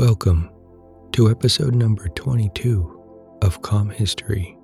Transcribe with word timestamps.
Welcome 0.00 0.48
to 1.12 1.28
episode 1.28 1.74
number 1.74 2.08
22 2.08 3.38
of 3.42 3.60
Calm 3.60 3.90
History. 3.90 4.56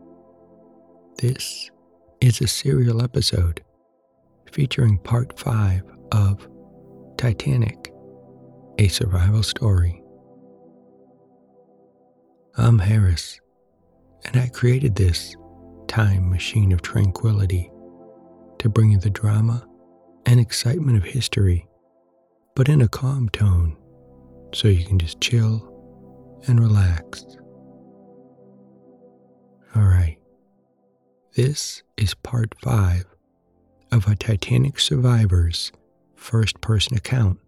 This 1.19 1.71
is 2.23 2.41
a 2.41 2.47
serial 2.47 3.03
episode 3.03 3.63
featuring 4.51 4.97
part 4.97 5.39
5 5.39 5.83
of 6.13 6.49
Titanic, 7.19 7.93
a 8.79 8.89
survival 8.89 9.43
story. 9.43 10.03
I'm 12.57 12.79
Harris, 12.79 13.39
and 14.25 14.39
I 14.39 14.49
created 14.49 14.95
this 14.97 15.37
time 15.87 16.31
machine 16.31 16.73
of 16.73 16.81
tranquility 16.81 17.71
to 18.59 18.71
bring 18.71 18.93
you 18.93 18.99
the 18.99 19.11
drama 19.11 19.69
and 20.25 20.41
excitement 20.41 20.97
of 20.97 21.05
history, 21.05 21.69
but 22.55 22.71
in 22.71 22.81
a 22.81 22.89
calm 22.89 23.29
tone 23.29 23.77
so 24.53 24.69
you 24.69 24.85
can 24.85 24.99
just 24.99 25.21
chill 25.21 25.73
and 26.47 26.61
relax. 26.61 27.25
All 29.75 29.83
right, 29.83 30.19
this 31.35 31.83
is 31.97 32.15
part 32.15 32.55
five 32.63 33.05
of 33.93 34.07
a 34.07 34.17
Titanic 34.17 34.81
survivor's 34.81 35.73
first 36.15 36.61
person 36.61 36.97
account. 36.97 37.39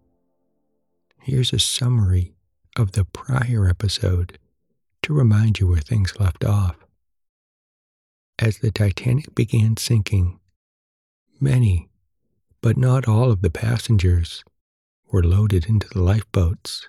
Here's 1.21 1.53
a 1.53 1.59
summary 1.59 2.33
of 2.77 2.93
the 2.93 3.05
prior 3.05 3.67
episode 3.67 4.37
to 5.01 5.13
remind 5.13 5.59
you 5.59 5.67
where 5.67 5.79
things 5.79 6.19
left 6.19 6.43
off. 6.45 6.75
As 8.37 8.59
the 8.59 8.71
Titanic 8.71 9.35
began 9.35 9.75
sinking, 9.77 10.39
many, 11.41 11.89
but 12.61 12.77
not 12.77 13.07
all 13.07 13.31
of 13.31 13.41
the 13.41 13.49
passengers, 13.49 14.43
were 15.11 15.23
loaded 15.23 15.67
into 15.67 15.87
the 15.89 16.01
lifeboats. 16.01 16.87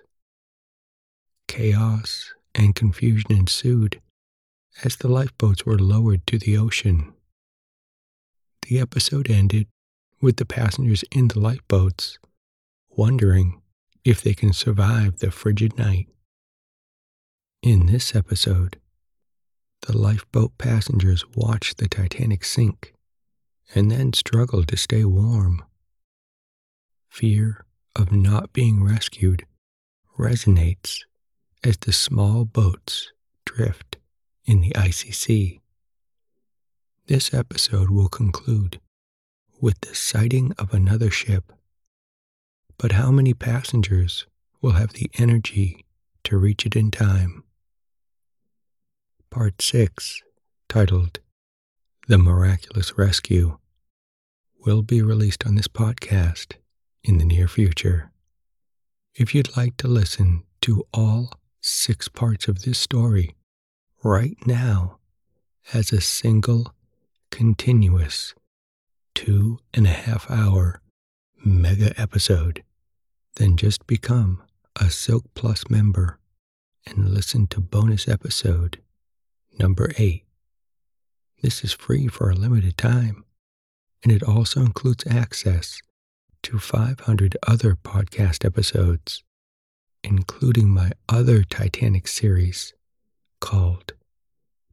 Chaos 1.49 2.33
and 2.55 2.75
confusion 2.75 3.33
ensued 3.33 4.01
as 4.85 4.97
the 4.97 5.09
lifeboats 5.09 5.65
were 5.67 5.79
lowered 5.79 6.27
to 6.27 6.39
the 6.39 6.57
ocean. 6.57 7.13
The 8.69 8.79
episode 8.79 9.31
ended 9.31 9.67
with 10.21 10.37
the 10.37 10.45
passengers 10.45 11.03
in 11.11 11.29
the 11.29 11.41
lifeboats 11.41 12.19
wondering 12.91 13.61
if 14.05 14.23
they 14.23 14.35
can 14.35 14.53
survive 14.53 15.19
the 15.19 15.31
frigid 15.31 15.79
night. 15.79 16.09
In 17.63 17.87
this 17.87 18.15
episode, 18.15 18.79
the 19.87 19.97
lifeboat 19.97 20.57
passengers 20.59 21.25
watched 21.35 21.79
the 21.79 21.89
Titanic 21.89 22.45
sink 22.45 22.95
and 23.75 23.91
then 23.91 24.13
struggled 24.13 24.69
to 24.69 24.77
stay 24.77 25.05
warm. 25.05 25.65
Fear 27.09 27.65
of 27.97 28.13
not 28.13 28.53
being 28.53 28.83
rescued 28.85 29.45
resonates 30.19 31.01
as 31.65 31.77
the 31.79 31.93
small 31.93 32.45
boats 32.45 33.13
drift 33.45 33.97
in 34.45 34.61
the 34.61 34.75
icy 34.77 35.11
sea. 35.13 35.61
This 37.07 37.35
episode 37.35 37.91
will 37.91 38.09
conclude 38.09 38.81
with 39.61 39.81
the 39.81 39.95
sighting 39.95 40.53
of 40.59 40.73
another 40.73 41.11
ship. 41.11 41.53
But 42.79 42.93
how 42.93 43.11
many 43.11 43.35
passengers 43.35 44.27
will 44.63 44.73
have 44.73 44.95
the 44.95 45.11
energy 45.19 45.85
to 46.25 46.39
reach 46.39 46.65
it 46.65 46.77
in 46.77 46.91
time? 46.91 47.45
Part 49.31 49.61
6, 49.61 50.23
titled 50.69 51.21
The 52.09 52.19
Miraculous 52.19 52.97
Rescue, 52.97 53.59
will 54.65 54.83
be 54.83 55.03
released 55.03 55.47
on 55.47 55.55
this 55.55 55.69
podcast 55.69 56.55
in 57.03 57.19
the 57.19 57.25
near 57.25 57.49
future. 57.49 58.11
If 59.15 59.35
you'd 59.35 59.57
like 59.57 59.77
to 59.79 59.89
listen 59.89 60.45
to 60.63 60.85
all 60.93 61.33
six 61.61 62.09
parts 62.09 62.49
of 62.49 62.63
this 62.63 62.79
story 62.79 63.35
right 64.03 64.37
now 64.47 64.99
as 65.73 65.93
a 65.93 66.01
single, 66.01 66.75
continuous, 67.31 68.35
two 69.15 69.59
and 69.75 69.87
a 69.87 69.91
half 69.91 70.31
hour 70.31 70.81
mega 71.45 71.99
episode, 72.01 72.63
then 73.37 73.57
just 73.57 73.87
become 73.87 74.43
a 74.81 74.91
Silk 74.91 75.25
Plus 75.35 75.69
member 75.69 76.19
and 76.87 77.11
listen 77.11 77.47
to 77.49 77.61
bonus 77.61 78.09
episode 78.09 78.81
number 79.59 79.93
eight. 79.99 80.25
This 81.43 81.65
is 81.65 81.73
free 81.73 82.09
for 82.09 82.31
a 82.31 82.35
limited 82.35 82.77
time, 82.77 83.25
and 84.03 84.13
it 84.13 84.23
also 84.23 84.61
includes 84.61 85.07
access 85.07 85.81
to 86.43 86.59
500 86.59 87.37
other 87.47 87.77
podcast 87.77 88.45
episodes 88.45 89.23
including 90.03 90.69
my 90.69 90.93
other 91.09 91.45
Titanic 91.45 92.09
series 92.09 92.73
called 93.41 93.93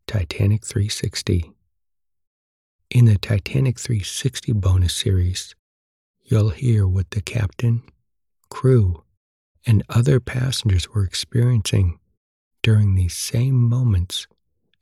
Titanic 0.06 0.66
360. 0.66 1.52
In 2.90 3.06
the 3.06 3.18
Titanic 3.18 3.80
360 3.80 4.54
bonus 4.54 4.94
series, 4.94 5.54
you'll 6.24 6.52
hear 6.52 6.88
what 6.88 7.12
the 7.12 7.22
captain, 7.22 7.84
crew, 8.50 9.04
and 9.66 9.84
other 9.90 10.20
passengers 10.20 10.90
were 10.90 11.04
experiencing 11.04 12.00
during 12.64 12.96
these 12.96 13.16
same 13.16 13.56
moments 13.56 14.28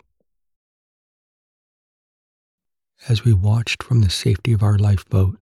As 3.08 3.24
we 3.24 3.32
watched 3.32 3.82
from 3.82 4.00
the 4.00 4.10
safety 4.10 4.52
of 4.52 4.62
our 4.62 4.76
lifeboat, 4.76 5.38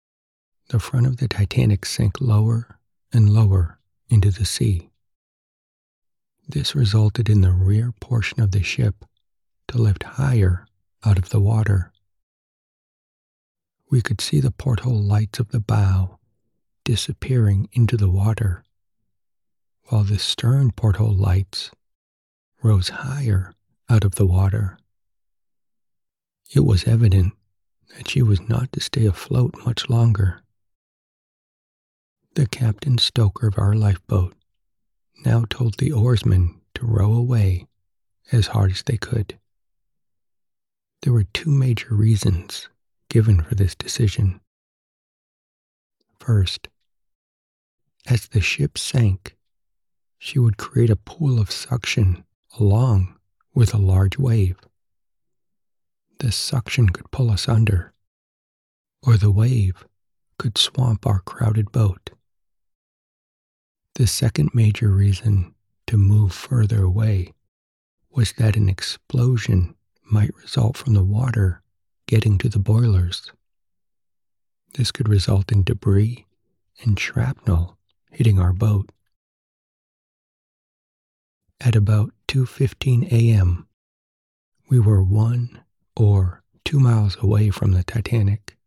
the 0.70 0.80
front 0.80 1.06
of 1.06 1.18
the 1.18 1.28
Titanic 1.28 1.86
sank 1.86 2.20
lower 2.20 2.80
and 3.12 3.30
lower 3.30 3.80
into 4.10 4.32
the 4.32 4.46
sea. 4.46 4.90
This 6.48 6.74
resulted 6.76 7.30
in 7.30 7.42
the 7.42 7.52
rear 7.52 7.92
portion 8.00 8.42
of 8.42 8.52
the 8.52 8.64
ship 8.64 9.06
to 9.68 9.78
lift 9.78 10.04
higher 10.04 10.66
out 11.06 11.20
of 11.20 11.30
the 11.30 11.40
water. 11.40 11.92
We 13.92 14.02
could 14.02 14.20
see 14.20 14.40
the 14.40 14.52
porthole 14.52 15.02
lights 15.02 15.40
of 15.40 15.50
the 15.50 15.60
bow 15.60 16.20
disappearing 16.84 17.70
into 17.74 17.98
the 17.98 18.10
water, 18.10 18.64
while 19.86 20.04
the 20.04 20.20
stern 20.20 20.72
porthole 20.72 21.14
lights 21.14 21.72
rose 22.62 22.90
higher 22.90 23.54
out 23.90 24.04
of 24.04 24.16
the 24.16 24.26
water. 24.26 24.78
It 26.54 26.62
was 26.62 26.88
evident 26.88 27.34
that 27.96 28.10
she 28.10 28.22
was 28.22 28.48
not 28.48 28.72
to 28.74 28.80
stay 28.80 29.06
afloat 29.06 29.54
much 29.66 29.90
longer. 29.90 30.42
The 32.36 32.48
captain 32.48 32.98
stoker 32.98 33.48
of 33.48 33.58
our 33.58 33.76
lifeboat 33.76 34.36
now 35.26 35.46
told 35.50 35.78
the 35.78 35.92
oarsmen 35.92 36.62
to 36.76 36.86
row 36.86 37.14
away 37.14 37.68
as 38.32 38.48
hard 38.48 38.72
as 38.72 38.84
they 38.84 38.98
could. 38.98 39.38
There 41.02 41.14
were 41.14 41.26
two 41.26 41.52
major 41.52 41.94
reasons 41.94 42.70
given 43.10 43.42
for 43.42 43.56
this 43.56 43.76
decision. 43.76 44.40
First, 46.20 46.70
as 48.08 48.28
the 48.28 48.42
ship 48.42 48.78
sank, 48.78 49.36
she 50.18 50.40
would 50.40 50.58
create 50.58 50.90
a 50.90 50.96
pool 50.96 51.40
of 51.40 51.52
suction 51.52 52.24
along 52.60 53.16
with 53.54 53.74
a 53.74 53.78
large 53.78 54.18
wave. 54.18 54.58
This 56.20 56.36
suction 56.36 56.90
could 56.90 57.12
pull 57.12 57.30
us 57.30 57.48
under, 57.48 57.94
or 59.02 59.18
the 59.18 59.32
wave 59.32 59.86
could 60.38 60.58
swamp 60.58 61.06
our 61.06 61.20
crowded 61.20 61.72
boat. 61.72 62.12
The 63.96 64.08
second 64.08 64.52
major 64.54 64.90
reason 64.90 65.54
to 65.88 65.98
move 65.98 66.34
further 66.34 66.84
away 66.84 67.34
was 68.10 68.34
that 68.34 68.56
an 68.56 68.70
explosion 68.70 69.76
might 70.04 70.36
result 70.36 70.78
from 70.78 70.94
the 70.94 71.04
water 71.04 71.62
getting 72.08 72.38
to 72.40 72.50
the 72.50 72.60
boilers. 72.60 73.32
This 74.74 74.92
could 74.92 75.08
result 75.08 75.52
in 75.52 75.64
debris 75.64 76.26
and 76.84 77.00
shrapnel 77.00 77.78
hitting 78.14 78.40
our 78.40 78.54
boat. 78.54 78.92
At 81.60 81.76
about 81.76 82.14
2:15 82.28 83.12
a.m., 83.12 83.68
We 84.70 84.80
were 84.80 85.04
one 85.04 85.62
or 85.96 86.44
two 86.64 86.80
miles 86.80 87.18
away 87.22 87.50
from 87.50 87.72
the 87.72 87.84
Titanic. 87.84 88.58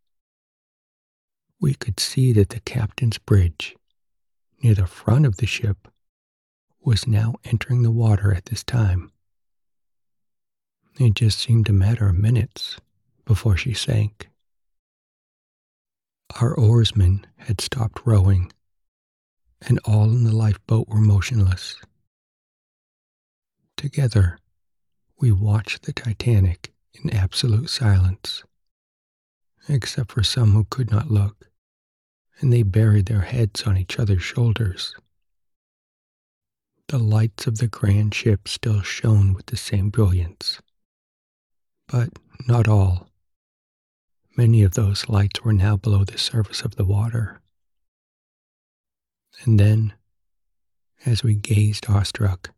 We 1.61 1.75
could 1.75 1.99
see 1.99 2.33
that 2.35 2.51
the 2.51 2.61
captain's 2.61 3.19
bridge, 3.19 3.75
near 4.63 4.75
the 4.75 4.87
front 4.87 5.27
of 5.27 5.39
the 5.39 5.47
ship, 5.47 5.89
was 6.81 7.07
now 7.07 7.35
entering 7.45 7.83
the 7.83 7.91
water 7.91 8.33
at 8.33 8.47
this 8.47 8.63
time. 8.63 9.11
It 10.99 11.15
just 11.15 11.39
seemed 11.39 11.69
a 11.69 11.73
matter 11.73 12.09
of 12.09 12.17
minutes 12.17 12.79
before 13.25 13.57
she 13.57 13.75
sank. 13.75 14.29
Our 16.41 16.55
oarsmen 16.55 17.27
had 17.37 17.61
stopped 17.61 18.03
rowing, 18.05 18.53
and 19.67 19.79
all 19.85 20.05
in 20.05 20.25
the 20.25 20.35
lifeboat 20.35 20.89
were 20.89 21.01
motionless. 21.01 21.77
Together, 23.77 24.39
we 25.19 25.33
watched 25.33 25.83
the 25.83 25.93
Titanic 25.93 26.73
in 26.95 27.11
absolute 27.11 27.69
silence, 27.69 28.45
except 29.69 30.13
for 30.13 30.23
some 30.23 30.53
who 30.53 30.65
could 30.71 30.91
not 30.91 31.11
look, 31.11 31.49
and 32.41 32.53
they 32.53 32.63
buried 32.63 33.07
their 33.07 33.23
heads 33.23 33.65
on 33.65 33.77
each 33.77 33.99
other's 33.99 34.23
shoulders. 34.23 34.95
The 36.89 36.99
lights 36.99 37.47
of 37.49 37.59
the 37.59 37.67
grand 37.67 38.15
ship 38.15 38.47
still 38.47 38.81
shone 38.83 39.35
with 39.35 39.47
the 39.47 39.57
same 39.57 39.91
brilliance, 39.91 40.61
but 41.89 42.11
not 42.47 42.69
all. 42.69 43.09
Many 44.37 44.63
of 44.63 44.75
those 44.75 45.09
lights 45.09 45.43
were 45.43 45.53
now 45.53 45.77
below 45.77 46.05
the 46.05 46.19
surface 46.19 46.63
of 46.63 46.77
the 46.77 46.85
water. 46.85 47.41
And 49.45 49.61
then, 49.61 49.93
as 51.05 51.23
we 51.23 51.35
gazed 51.35 51.87
awestruck, 51.89 52.51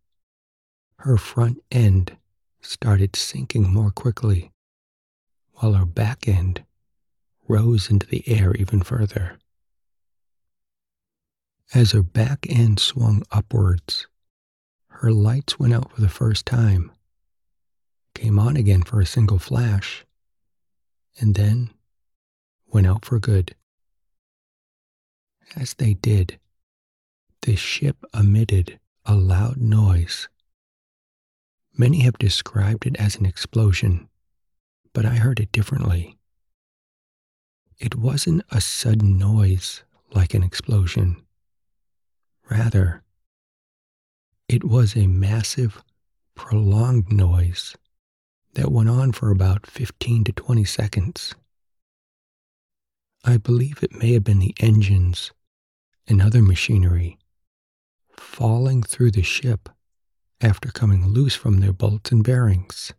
her 1.00 1.16
front 1.16 1.62
end 1.70 2.16
started 2.60 3.16
sinking 3.16 3.72
more 3.72 3.90
quickly, 3.90 4.52
while 5.54 5.74
her 5.74 5.84
back 5.84 6.28
end 6.28 6.64
rose 7.46 7.90
into 7.90 8.06
the 8.06 8.22
air 8.28 8.54
even 8.54 8.82
further. 8.82 9.38
As 11.74 11.92
her 11.92 12.02
back 12.02 12.46
end 12.48 12.78
swung 12.80 13.22
upwards, 13.30 14.06
her 14.88 15.12
lights 15.12 15.58
went 15.58 15.74
out 15.74 15.92
for 15.92 16.00
the 16.00 16.08
first 16.08 16.46
time, 16.46 16.90
came 18.14 18.38
on 18.38 18.56
again 18.56 18.82
for 18.82 19.00
a 19.00 19.06
single 19.06 19.38
flash, 19.38 20.04
and 21.20 21.34
then 21.34 21.70
went 22.66 22.86
out 22.86 23.04
for 23.04 23.18
good. 23.18 23.54
As 25.56 25.74
they 25.74 25.94
did, 25.94 26.38
the 27.42 27.56
ship 27.56 27.96
emitted 28.12 28.78
a 29.04 29.14
loud 29.14 29.56
noise. 29.56 30.28
Many 31.76 32.00
have 32.00 32.18
described 32.18 32.86
it 32.86 32.96
as 32.96 33.16
an 33.16 33.26
explosion, 33.26 34.08
but 34.92 35.04
I 35.06 35.14
heard 35.14 35.40
it 35.40 35.52
differently. 35.52 36.18
It 37.78 37.94
wasn't 37.94 38.42
a 38.50 38.60
sudden 38.60 39.16
noise 39.16 39.84
like 40.12 40.34
an 40.34 40.42
explosion. 40.42 41.22
Rather, 42.50 43.02
it 44.48 44.64
was 44.64 44.96
a 44.96 45.06
massive, 45.06 45.82
prolonged 46.34 47.12
noise 47.12 47.76
that 48.54 48.72
went 48.72 48.88
on 48.88 49.12
for 49.12 49.30
about 49.30 49.66
15 49.66 50.24
to 50.24 50.32
20 50.32 50.64
seconds. 50.64 51.34
I 53.24 53.36
believe 53.36 53.82
it 53.82 53.94
may 53.94 54.12
have 54.14 54.24
been 54.24 54.38
the 54.38 54.54
engines 54.58 55.32
and 56.06 56.20
other 56.20 56.42
machinery 56.42 57.18
falling 58.18 58.82
through 58.82 59.10
the 59.10 59.22
ship 59.22 59.68
after 60.40 60.70
coming 60.70 61.06
loose 61.06 61.34
from 61.34 61.60
their 61.60 61.72
bolts 61.72 62.12
and 62.12 62.22
bearings. 62.22 62.92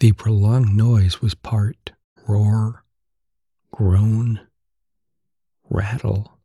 The 0.00 0.12
prolonged 0.12 0.74
noise 0.76 1.20
was 1.20 1.34
part 1.34 1.92
roar, 2.26 2.84
groan, 3.70 4.40
rattle, 5.68 6.38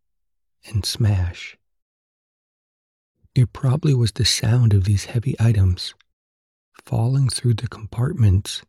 and 0.66 0.86
smash. 0.86 1.58
It 3.36 3.54
probably 3.54 3.94
was 3.94 4.12
the 4.12 4.26
sound 4.26 4.74
of 4.74 4.84
these 4.84 5.06
heavy 5.06 5.36
items 5.40 5.94
falling 6.86 7.30
through 7.30 7.54
the 7.56 7.68
compartments 7.68 8.64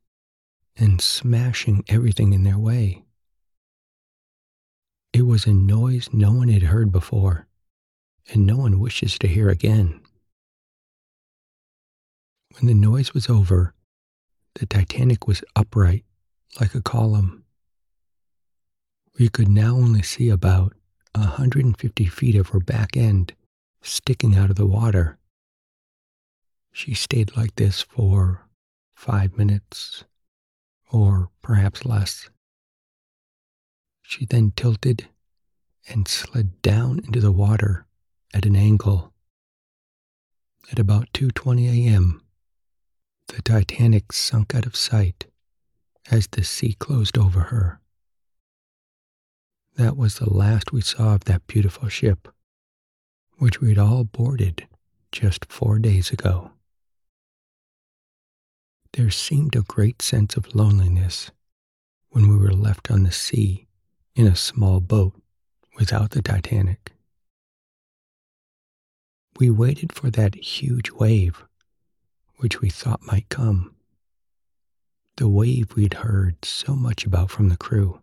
and 0.76 1.00
smashing 1.00 1.85
everything 1.88 2.32
in 2.32 2.44
their 2.44 2.59
way. 2.59 3.05
It 5.12 5.23
was 5.23 5.47
a 5.47 5.55
noise 5.55 6.11
no 6.12 6.32
one 6.32 6.49
had 6.49 6.64
heard 6.64 6.93
before, 6.93 7.48
and 8.28 8.46
no 8.46 8.56
one 8.56 8.78
wishes 8.78 9.19
to 9.19 9.28
hear 9.28 9.48
again. 9.48 10.00
When 12.58 12.66
the 12.66 12.75
noise 12.75 13.14
was 13.14 13.28
over, 13.28 13.75
the 14.54 14.66
Titanic 14.66 15.26
was 15.26 15.44
upright 15.54 16.04
like 16.60 16.75
a 16.75 16.82
column. 16.82 17.44
We 19.19 19.28
could 19.28 19.48
now 19.48 19.75
only 19.75 20.02
see 20.02 20.28
about 20.28 20.75
a 21.14 21.20
150 21.20 22.06
feet 22.06 22.36
of 22.36 22.48
her 22.48 22.60
back 22.60 22.96
end 22.96 23.34
sticking 23.82 24.36
out 24.36 24.50
of 24.50 24.56
the 24.56 24.66
water. 24.66 25.19
She 26.72 26.94
stayed 26.94 27.36
like 27.36 27.56
this 27.56 27.82
for 27.82 28.46
five 28.94 29.36
minutes, 29.36 30.04
or 30.90 31.30
perhaps 31.42 31.84
less. 31.84 32.28
She 34.02 34.26
then 34.26 34.52
tilted 34.56 35.08
and 35.88 36.08
slid 36.08 36.60
down 36.62 37.00
into 37.00 37.20
the 37.20 37.32
water 37.32 37.86
at 38.34 38.46
an 38.46 38.56
angle. 38.56 39.12
At 40.70 40.78
about 40.78 41.12
2:20 41.12 41.86
a.m., 41.86 42.22
the 43.28 43.42
Titanic 43.42 44.12
sunk 44.12 44.54
out 44.54 44.66
of 44.66 44.76
sight 44.76 45.26
as 46.10 46.28
the 46.28 46.44
sea 46.44 46.75
closed 46.75 47.19
over 47.19 47.40
her. 47.52 47.80
That 49.76 49.96
was 49.96 50.16
the 50.16 50.32
last 50.32 50.72
we 50.72 50.80
saw 50.80 51.14
of 51.14 51.25
that 51.25 51.46
beautiful 51.46 51.88
ship, 51.88 52.28
which 53.38 53.60
we'd 53.60 53.78
all 53.78 54.04
boarded 54.04 54.66
just 55.12 55.50
four 55.50 55.78
days 55.78 56.10
ago 56.10 56.52
there 58.98 59.10
seemed 59.10 59.54
a 59.54 59.62
great 59.62 60.02
sense 60.02 60.36
of 60.36 60.54
loneliness 60.54 61.30
when 62.10 62.28
we 62.28 62.36
were 62.36 62.52
left 62.52 62.90
on 62.90 63.04
the 63.04 63.12
sea 63.12 63.69
in 64.14 64.26
a 64.26 64.34
small 64.34 64.80
boat 64.80 65.14
without 65.76 66.10
the 66.10 66.22
Titanic. 66.22 66.92
We 69.38 69.50
waited 69.50 69.93
for 69.93 70.11
that 70.11 70.35
huge 70.35 70.90
wave 70.90 71.44
which 72.38 72.61
we 72.61 72.70
thought 72.70 73.02
might 73.02 73.29
come, 73.29 73.75
the 75.16 75.28
wave 75.28 75.75
we'd 75.75 75.95
heard 75.95 76.45
so 76.45 76.75
much 76.76 77.04
about 77.04 77.30
from 77.30 77.49
the 77.49 77.57
crew, 77.57 78.00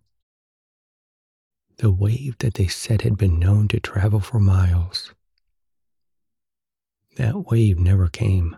the 1.78 1.92
wave 1.92 2.38
that 2.40 2.56
they 2.56 2.68
said 2.68 3.02
had 3.02 3.18
been 3.18 3.40
known 3.40 3.68
to 3.70 3.80
travel 3.80 4.20
for 4.20 4.40
miles. 4.40 5.14
That 7.16 7.50
wave 7.50 7.80
never 7.80 8.08
came 8.08 8.58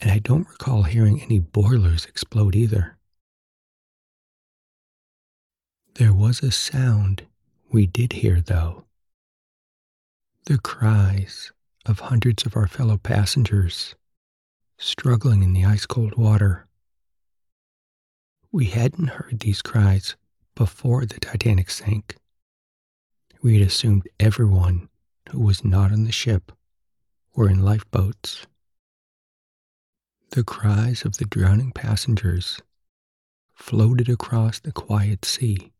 and 0.00 0.10
I 0.10 0.18
don't 0.18 0.48
recall 0.48 0.84
hearing 0.84 1.20
any 1.20 1.38
boilers 1.38 2.06
explode 2.06 2.56
either. 2.56 2.96
There 5.94 6.14
was 6.14 6.42
a 6.42 6.50
sound 6.50 7.26
we 7.70 7.86
did 7.86 8.14
hear, 8.14 8.40
though 8.40 8.86
the 10.50 10.58
cries 10.58 11.52
of 11.86 12.00
hundreds 12.00 12.44
of 12.44 12.56
our 12.56 12.66
fellow 12.66 12.96
passengers 12.96 13.94
struggling 14.78 15.44
in 15.44 15.52
the 15.52 15.64
ice 15.64 15.86
cold 15.86 16.16
water. 16.16 16.66
We 18.50 18.64
hadn't 18.64 19.10
heard 19.10 19.38
these 19.38 19.62
cries 19.62 20.16
before 20.56 21.06
the 21.06 21.20
Titanic 21.20 21.70
sank. 21.70 22.16
We 23.40 23.60
had 23.60 23.68
assumed 23.68 24.08
everyone 24.18 24.88
who 25.30 25.38
was 25.38 25.64
not 25.64 25.92
on 25.92 26.02
the 26.02 26.10
ship 26.10 26.50
were 27.32 27.48
in 27.48 27.62
lifeboats. 27.62 28.44
The 30.30 30.42
cries 30.42 31.04
of 31.04 31.18
the 31.18 31.26
drowning 31.26 31.70
passengers 31.70 32.58
floated 33.54 34.08
across 34.08 34.58
the 34.58 34.72
quiet 34.72 35.24
sea 35.24 35.70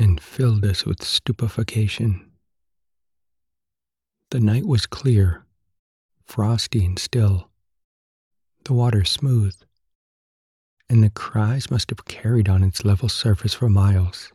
and 0.00 0.20
filled 0.20 0.64
us 0.64 0.84
with 0.84 1.04
stupefaction. 1.04 2.31
The 4.32 4.40
night 4.40 4.64
was 4.66 4.86
clear, 4.86 5.44
frosty 6.24 6.86
and 6.86 6.98
still, 6.98 7.50
the 8.64 8.72
water 8.72 9.04
smooth, 9.04 9.54
and 10.88 11.04
the 11.04 11.10
cries 11.10 11.70
must 11.70 11.90
have 11.90 12.06
carried 12.06 12.48
on 12.48 12.64
its 12.64 12.82
level 12.82 13.10
surface 13.10 13.52
for 13.52 13.68
miles. 13.68 14.32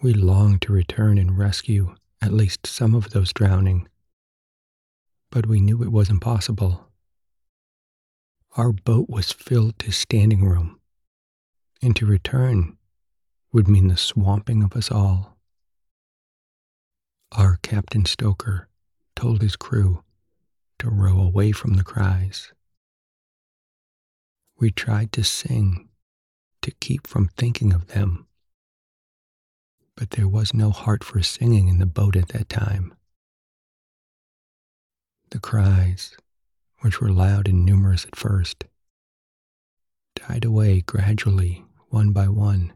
We 0.00 0.14
longed 0.14 0.62
to 0.62 0.72
return 0.72 1.18
and 1.18 1.36
rescue 1.36 1.96
at 2.22 2.32
least 2.32 2.64
some 2.64 2.94
of 2.94 3.10
those 3.10 3.32
drowning, 3.32 3.88
but 5.32 5.46
we 5.46 5.58
knew 5.58 5.82
it 5.82 5.90
was 5.90 6.08
impossible. 6.08 6.86
Our 8.56 8.70
boat 8.70 9.10
was 9.10 9.32
filled 9.32 9.80
to 9.80 9.90
standing 9.90 10.44
room, 10.44 10.78
and 11.82 11.96
to 11.96 12.06
return 12.06 12.78
would 13.52 13.66
mean 13.66 13.88
the 13.88 13.96
swamping 13.96 14.62
of 14.62 14.76
us 14.76 14.92
all. 14.92 15.35
Our 17.36 17.58
Captain 17.60 18.06
Stoker 18.06 18.66
told 19.14 19.42
his 19.42 19.56
crew 19.56 20.02
to 20.78 20.88
row 20.88 21.20
away 21.20 21.52
from 21.52 21.74
the 21.74 21.84
cries. 21.84 22.54
We 24.58 24.70
tried 24.70 25.12
to 25.12 25.22
sing 25.22 25.90
to 26.62 26.70
keep 26.80 27.06
from 27.06 27.28
thinking 27.28 27.74
of 27.74 27.88
them, 27.88 28.26
but 29.96 30.12
there 30.12 30.26
was 30.26 30.54
no 30.54 30.70
heart 30.70 31.04
for 31.04 31.22
singing 31.22 31.68
in 31.68 31.78
the 31.78 31.84
boat 31.84 32.16
at 32.16 32.28
that 32.28 32.48
time. 32.48 32.94
The 35.28 35.38
cries, 35.38 36.16
which 36.78 37.02
were 37.02 37.12
loud 37.12 37.48
and 37.48 37.66
numerous 37.66 38.06
at 38.06 38.16
first, 38.16 38.64
died 40.14 40.46
away 40.46 40.80
gradually, 40.80 41.66
one 41.90 42.12
by 42.12 42.28
one. 42.28 42.72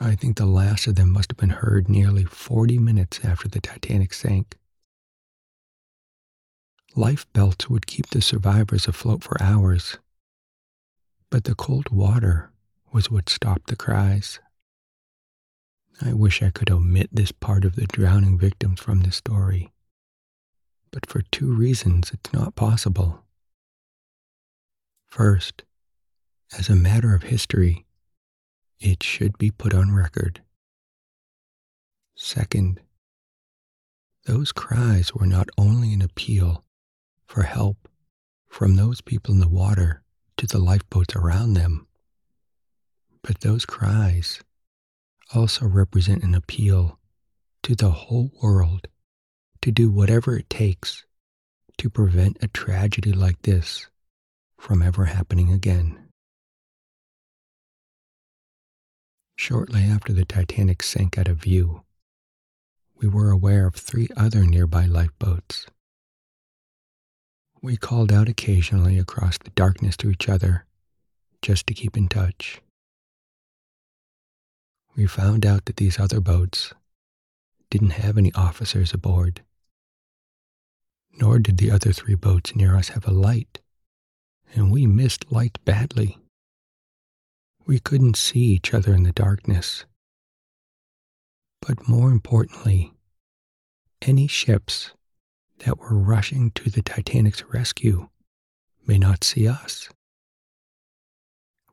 I 0.00 0.14
think 0.14 0.36
the 0.36 0.46
last 0.46 0.86
of 0.86 0.94
them 0.94 1.10
must 1.12 1.32
have 1.32 1.38
been 1.38 1.50
heard 1.50 1.88
nearly 1.88 2.24
40 2.24 2.78
minutes 2.78 3.20
after 3.24 3.48
the 3.48 3.60
Titanic 3.60 4.14
sank. 4.14 4.56
Life 6.94 7.26
belts 7.32 7.68
would 7.68 7.86
keep 7.86 8.10
the 8.10 8.22
survivors 8.22 8.86
afloat 8.86 9.24
for 9.24 9.40
hours, 9.42 9.98
but 11.30 11.44
the 11.44 11.54
cold 11.54 11.90
water 11.90 12.50
was 12.92 13.10
what 13.10 13.28
stopped 13.28 13.66
the 13.66 13.76
cries. 13.76 14.38
I 16.00 16.12
wish 16.12 16.42
I 16.42 16.50
could 16.50 16.70
omit 16.70 17.08
this 17.12 17.32
part 17.32 17.64
of 17.64 17.74
the 17.74 17.86
drowning 17.86 18.38
victims 18.38 18.80
from 18.80 19.00
the 19.00 19.10
story, 19.10 19.72
but 20.92 21.06
for 21.06 21.22
two 21.22 21.52
reasons 21.52 22.12
it's 22.12 22.32
not 22.32 22.54
possible. 22.54 23.24
First, 25.08 25.64
as 26.56 26.68
a 26.68 26.76
matter 26.76 27.14
of 27.14 27.24
history, 27.24 27.84
it 28.80 29.02
should 29.02 29.36
be 29.38 29.50
put 29.50 29.74
on 29.74 29.94
record. 29.94 30.42
Second, 32.14 32.80
those 34.26 34.52
cries 34.52 35.14
were 35.14 35.26
not 35.26 35.48
only 35.56 35.92
an 35.92 36.02
appeal 36.02 36.64
for 37.26 37.42
help 37.42 37.88
from 38.48 38.76
those 38.76 39.00
people 39.00 39.32
in 39.34 39.40
the 39.40 39.48
water 39.48 40.02
to 40.36 40.46
the 40.46 40.58
lifeboats 40.58 41.14
around 41.14 41.54
them, 41.54 41.86
but 43.22 43.40
those 43.40 43.66
cries 43.66 44.40
also 45.34 45.66
represent 45.66 46.22
an 46.22 46.34
appeal 46.34 46.98
to 47.62 47.74
the 47.74 47.90
whole 47.90 48.30
world 48.42 48.88
to 49.60 49.70
do 49.70 49.90
whatever 49.90 50.36
it 50.36 50.48
takes 50.48 51.04
to 51.76 51.90
prevent 51.90 52.38
a 52.40 52.48
tragedy 52.48 53.12
like 53.12 53.42
this 53.42 53.88
from 54.58 54.82
ever 54.82 55.04
happening 55.06 55.52
again. 55.52 56.07
Shortly 59.38 59.82
after 59.82 60.12
the 60.12 60.24
Titanic 60.24 60.82
sank 60.82 61.16
out 61.16 61.28
of 61.28 61.38
view, 61.38 61.84
we 62.96 63.06
were 63.06 63.30
aware 63.30 63.68
of 63.68 63.76
three 63.76 64.08
other 64.16 64.44
nearby 64.44 64.84
lifeboats. 64.84 65.66
We 67.62 67.76
called 67.76 68.12
out 68.12 68.28
occasionally 68.28 68.98
across 68.98 69.38
the 69.38 69.50
darkness 69.50 69.96
to 69.98 70.10
each 70.10 70.28
other 70.28 70.66
just 71.40 71.68
to 71.68 71.72
keep 71.72 71.96
in 71.96 72.08
touch. 72.08 72.60
We 74.96 75.06
found 75.06 75.46
out 75.46 75.66
that 75.66 75.76
these 75.76 76.00
other 76.00 76.20
boats 76.20 76.74
didn't 77.70 77.90
have 77.90 78.18
any 78.18 78.32
officers 78.34 78.92
aboard, 78.92 79.42
nor 81.12 81.38
did 81.38 81.58
the 81.58 81.70
other 81.70 81.92
three 81.92 82.16
boats 82.16 82.56
near 82.56 82.74
us 82.74 82.88
have 82.88 83.06
a 83.06 83.12
light, 83.12 83.60
and 84.56 84.72
we 84.72 84.88
missed 84.88 85.30
light 85.30 85.58
badly. 85.64 86.18
We 87.68 87.78
couldn't 87.80 88.16
see 88.16 88.40
each 88.40 88.72
other 88.72 88.94
in 88.94 89.02
the 89.02 89.12
darkness. 89.12 89.84
But 91.60 91.86
more 91.86 92.10
importantly, 92.10 92.94
any 94.00 94.26
ships 94.26 94.92
that 95.58 95.78
were 95.78 95.98
rushing 95.98 96.50
to 96.52 96.70
the 96.70 96.80
Titanic's 96.80 97.44
rescue 97.44 98.08
may 98.86 98.96
not 98.96 99.22
see 99.22 99.46
us. 99.46 99.90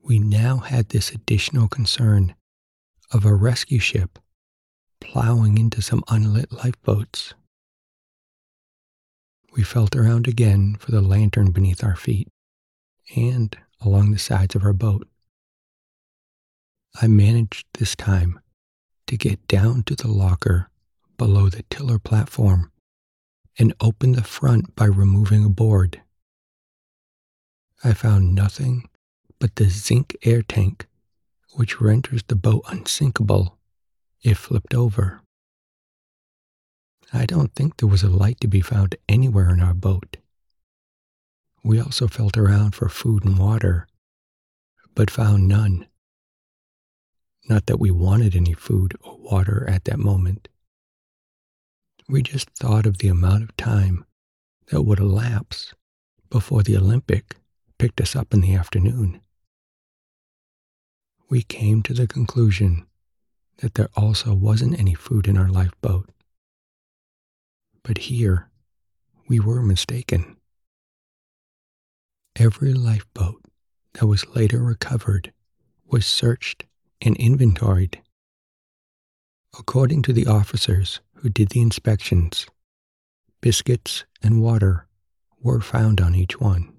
We 0.01 0.19
now 0.19 0.57
had 0.57 0.89
this 0.89 1.11
additional 1.11 1.69
concern 1.69 2.35
of 3.13 3.23
a 3.23 3.33
rescue 3.33 3.79
ship 3.79 4.19
plowing 4.99 5.57
into 5.57 5.81
some 5.81 6.03
unlit 6.09 6.51
lifeboats. 6.51 7.35
We 9.53 9.63
felt 9.63 9.95
around 9.95 10.27
again 10.27 10.75
for 10.77 10.91
the 10.91 11.01
lantern 11.01 11.51
beneath 11.51 11.85
our 11.85 11.95
feet 11.95 12.27
and 13.15 13.57
along 13.79 14.11
the 14.11 14.19
sides 14.19 14.55
of 14.55 14.65
our 14.65 14.73
boat. 14.73 15.07
I 17.01 17.07
managed 17.07 17.65
this 17.73 17.95
time 17.95 18.39
to 19.07 19.17
get 19.17 19.45
down 19.47 19.83
to 19.83 19.95
the 19.95 20.07
locker 20.07 20.69
below 21.17 21.49
the 21.49 21.63
tiller 21.69 21.99
platform 21.99 22.71
and 23.59 23.73
open 23.81 24.13
the 24.13 24.23
front 24.23 24.75
by 24.75 24.85
removing 24.85 25.43
a 25.43 25.49
board. 25.49 26.01
I 27.83 27.93
found 27.93 28.33
nothing 28.33 28.89
but 29.39 29.55
the 29.55 29.69
zinc 29.69 30.15
air 30.23 30.41
tank, 30.41 30.87
which 31.53 31.81
renders 31.81 32.23
the 32.23 32.35
boat 32.35 32.63
unsinkable 32.67 33.57
if 34.23 34.37
flipped 34.37 34.73
over. 34.73 35.21
I 37.11 37.25
don't 37.25 37.53
think 37.53 37.77
there 37.77 37.89
was 37.89 38.03
a 38.03 38.09
light 38.09 38.39
to 38.41 38.47
be 38.47 38.61
found 38.61 38.95
anywhere 39.07 39.49
in 39.49 39.61
our 39.61 39.73
boat. 39.73 40.17
We 41.63 41.79
also 41.79 42.07
felt 42.07 42.37
around 42.37 42.73
for 42.73 42.89
food 42.89 43.25
and 43.25 43.37
water, 43.37 43.87
but 44.95 45.11
found 45.11 45.47
none. 45.47 45.87
Not 47.47 47.67
that 47.67 47.79
we 47.79 47.91
wanted 47.91 48.35
any 48.35 48.53
food 48.53 48.95
or 49.01 49.17
water 49.17 49.69
at 49.69 49.85
that 49.85 49.99
moment. 49.99 50.47
We 52.07 52.23
just 52.23 52.49
thought 52.51 52.85
of 52.85 52.97
the 52.97 53.07
amount 53.07 53.43
of 53.43 53.57
time 53.57 54.05
that 54.67 54.81
would 54.81 54.99
elapse 54.99 55.73
before 56.29 56.63
the 56.63 56.77
Olympic 56.77 57.37
picked 57.77 58.01
us 58.01 58.15
up 58.15 58.33
in 58.33 58.41
the 58.41 58.55
afternoon. 58.55 59.21
We 61.29 61.43
came 61.43 61.83
to 61.83 61.93
the 61.93 62.07
conclusion 62.07 62.85
that 63.57 63.75
there 63.75 63.89
also 63.95 64.33
wasn't 64.33 64.79
any 64.79 64.93
food 64.93 65.27
in 65.27 65.37
our 65.37 65.47
lifeboat. 65.47 66.09
But 67.83 67.99
here, 67.99 68.49
we 69.27 69.39
were 69.39 69.61
mistaken. 69.61 70.37
Every 72.35 72.73
lifeboat 72.73 73.41
that 73.93 74.07
was 74.07 74.27
later 74.35 74.59
recovered 74.59 75.31
was 75.87 76.05
searched 76.05 76.65
and 77.01 77.15
inventoried. 77.17 78.01
According 79.57 80.01
to 80.03 80.13
the 80.13 80.27
officers 80.27 80.99
who 81.15 81.29
did 81.29 81.49
the 81.49 81.61
inspections, 81.61 82.45
biscuits 83.41 84.05
and 84.21 84.41
water 84.41 84.87
were 85.41 85.61
found 85.61 86.01
on 86.01 86.15
each 86.15 86.39
one. 86.39 86.73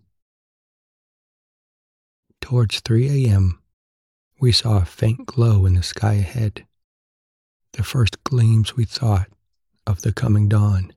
Towards 2.40 2.80
3 2.80 3.26
a.m., 3.26 3.60
we 4.40 4.52
saw 4.52 4.78
a 4.78 4.84
faint 4.84 5.26
glow 5.26 5.64
in 5.64 5.74
the 5.74 5.82
sky 5.82 6.14
ahead, 6.14 6.66
the 7.72 7.82
first 7.82 8.22
gleams 8.24 8.76
we 8.76 8.84
thought 8.84 9.28
of 9.86 10.02
the 10.02 10.12
coming 10.12 10.48
dawn. 10.48 10.92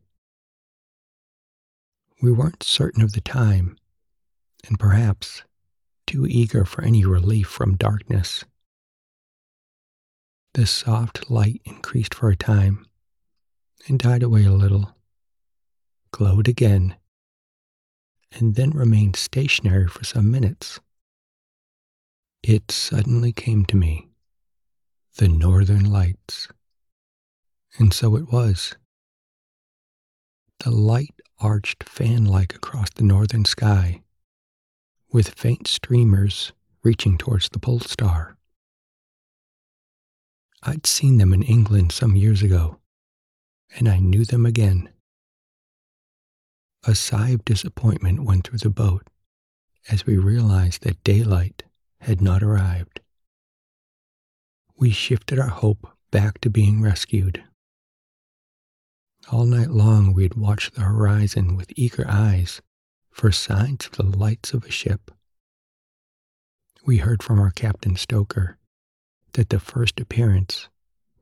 We 2.21 2.31
weren't 2.31 2.63
certain 2.63 3.01
of 3.01 3.13
the 3.13 3.21
time, 3.21 3.77
and 4.67 4.77
perhaps 4.77 5.43
too 6.05 6.25
eager 6.27 6.65
for 6.65 6.83
any 6.83 7.05
relief 7.05 7.47
from 7.47 7.77
darkness. 7.77 8.43
The 10.53 10.65
soft 10.65 11.29
light 11.29 11.62
increased 11.63 12.13
for 12.13 12.29
a 12.29 12.36
time 12.36 12.86
and 13.88 14.00
died 14.00 14.24
away 14.24 14.46
a 14.46 14.51
little, 14.51 14.96
glowed 16.12 16.48
again, 16.48 16.96
and 18.32 18.56
then 18.56 18.72
remained 18.72 19.15
stationary 19.15 19.88
for 19.88 20.03
some 20.03 20.32
minutes. 20.32 20.79
It 22.41 22.72
suddenly 22.72 23.32
came 23.32 23.65
to 23.65 23.75
me 23.75 24.08
the 25.18 25.27
northern 25.27 25.91
lights. 25.91 26.48
And 27.77 27.94
so 27.94 28.15
it 28.15 28.32
was. 28.32 28.75
The 30.63 30.72
light 30.72 31.13
arched 31.39 31.84
fan 31.84 32.25
like 32.25 32.56
across 32.56 32.89
the 32.96 33.03
northern 33.03 33.46
sky, 33.46 34.01
with 35.12 35.29
faint 35.29 35.68
streamers 35.68 36.53
reaching 36.84 37.18
towards 37.18 37.50
the 37.50 37.60
pole 37.60 37.82
star. 37.82 38.38
I'd 40.63 40.85
seen 40.85 41.17
them 41.17 41.33
in 41.33 41.43
England 41.43 41.91
some 41.91 42.15
years 42.15 42.41
ago, 42.41 42.79
and 43.77 43.87
I 43.87 43.99
knew 43.99 44.25
them 44.25 44.45
again. 44.45 44.89
A 46.83 46.95
sigh 46.95 47.29
of 47.29 47.45
disappointment 47.45 48.23
went 48.23 48.47
through 48.47 48.59
the 48.59 48.69
boat 48.69 49.07
as 49.89 50.05
we 50.05 50.17
realized 50.17 50.83
that 50.83 51.03
daylight 51.03 51.63
had 52.01 52.21
not 52.21 52.43
arrived. 52.43 52.99
We 54.75 54.91
shifted 54.91 55.39
our 55.39 55.49
hope 55.49 55.87
back 56.11 56.39
to 56.41 56.49
being 56.49 56.81
rescued. 56.81 57.43
All 59.31 59.45
night 59.45 59.69
long 59.69 60.13
we 60.13 60.23
had 60.23 60.35
watched 60.35 60.75
the 60.75 60.81
horizon 60.81 61.55
with 61.55 61.73
eager 61.75 62.05
eyes 62.07 62.61
for 63.11 63.31
signs 63.31 63.85
of 63.85 63.91
the 63.93 64.03
lights 64.03 64.53
of 64.53 64.65
a 64.65 64.71
ship. 64.71 65.11
We 66.85 66.97
heard 66.97 67.21
from 67.21 67.39
our 67.39 67.51
Captain 67.51 67.95
Stoker 67.95 68.57
that 69.33 69.50
the 69.50 69.59
first 69.59 70.00
appearance 70.00 70.69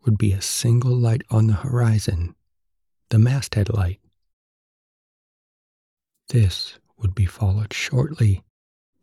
would 0.06 0.18
be 0.18 0.32
a 0.32 0.42
single 0.42 0.96
light 0.96 1.22
on 1.30 1.48
the 1.48 1.54
horizon, 1.54 2.36
the 3.10 3.20
masthead 3.20 3.70
light, 3.70 4.00
This 6.30 6.78
would 6.98 7.16
be 7.16 7.26
followed 7.26 7.72
shortly 7.72 8.44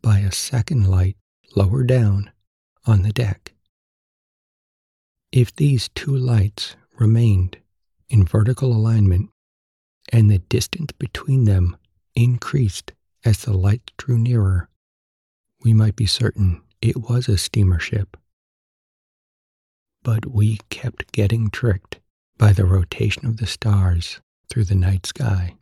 by 0.01 0.19
a 0.19 0.31
second 0.31 0.87
light 0.87 1.17
lower 1.55 1.83
down 1.83 2.31
on 2.85 3.01
the 3.01 3.11
deck. 3.11 3.53
If 5.31 5.55
these 5.55 5.89
two 5.95 6.15
lights 6.15 6.75
remained 6.97 7.57
in 8.09 8.25
vertical 8.25 8.71
alignment 8.71 9.31
and 10.11 10.29
the 10.29 10.37
distance 10.37 10.91
between 10.91 11.45
them 11.45 11.77
increased 12.15 12.93
as 13.23 13.39
the 13.39 13.53
lights 13.53 13.91
drew 13.97 14.19
nearer, 14.19 14.69
we 15.63 15.73
might 15.73 15.95
be 15.95 16.05
certain 16.05 16.61
it 16.81 16.97
was 16.97 17.27
a 17.27 17.39
steamer 17.39 17.79
ship. 17.79 18.17
But 20.05 20.27
we 20.27 20.59
kept 20.69 21.11
getting 21.13 21.49
tricked 21.49 21.99
by 22.37 22.53
the 22.53 22.63
rotation 22.63 23.25
of 23.25 23.37
the 23.37 23.47
stars 23.47 24.21
through 24.51 24.65
the 24.65 24.75
night 24.75 25.07
sky. 25.07 25.55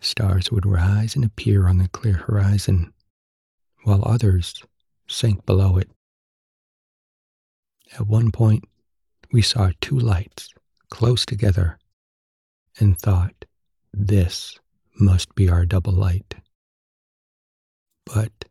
Stars 0.00 0.52
would 0.52 0.66
rise 0.66 1.16
and 1.16 1.24
appear 1.24 1.66
on 1.66 1.78
the 1.78 1.88
clear 1.88 2.12
horizon, 2.12 2.92
while 3.84 4.06
others 4.06 4.62
sank 5.08 5.46
below 5.46 5.78
it. 5.78 5.88
At 7.94 8.06
one 8.06 8.30
point, 8.30 8.64
we 9.32 9.40
saw 9.40 9.70
two 9.80 9.98
lights 9.98 10.50
close 10.90 11.24
together 11.24 11.78
and 12.78 12.98
thought, 12.98 13.46
this 13.94 14.58
must 15.00 15.34
be 15.34 15.48
our 15.48 15.64
double 15.64 15.94
light. 15.94 16.34
But 18.04 18.44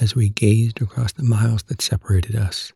as 0.00 0.14
we 0.14 0.28
gazed 0.28 0.80
across 0.80 1.12
the 1.12 1.24
miles 1.24 1.64
that 1.64 1.82
separated 1.82 2.36
us, 2.36 2.72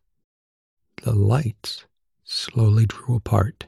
the 1.03 1.13
lights 1.13 1.87
slowly 2.25 2.87
drew 2.87 3.17
apart. 3.17 3.67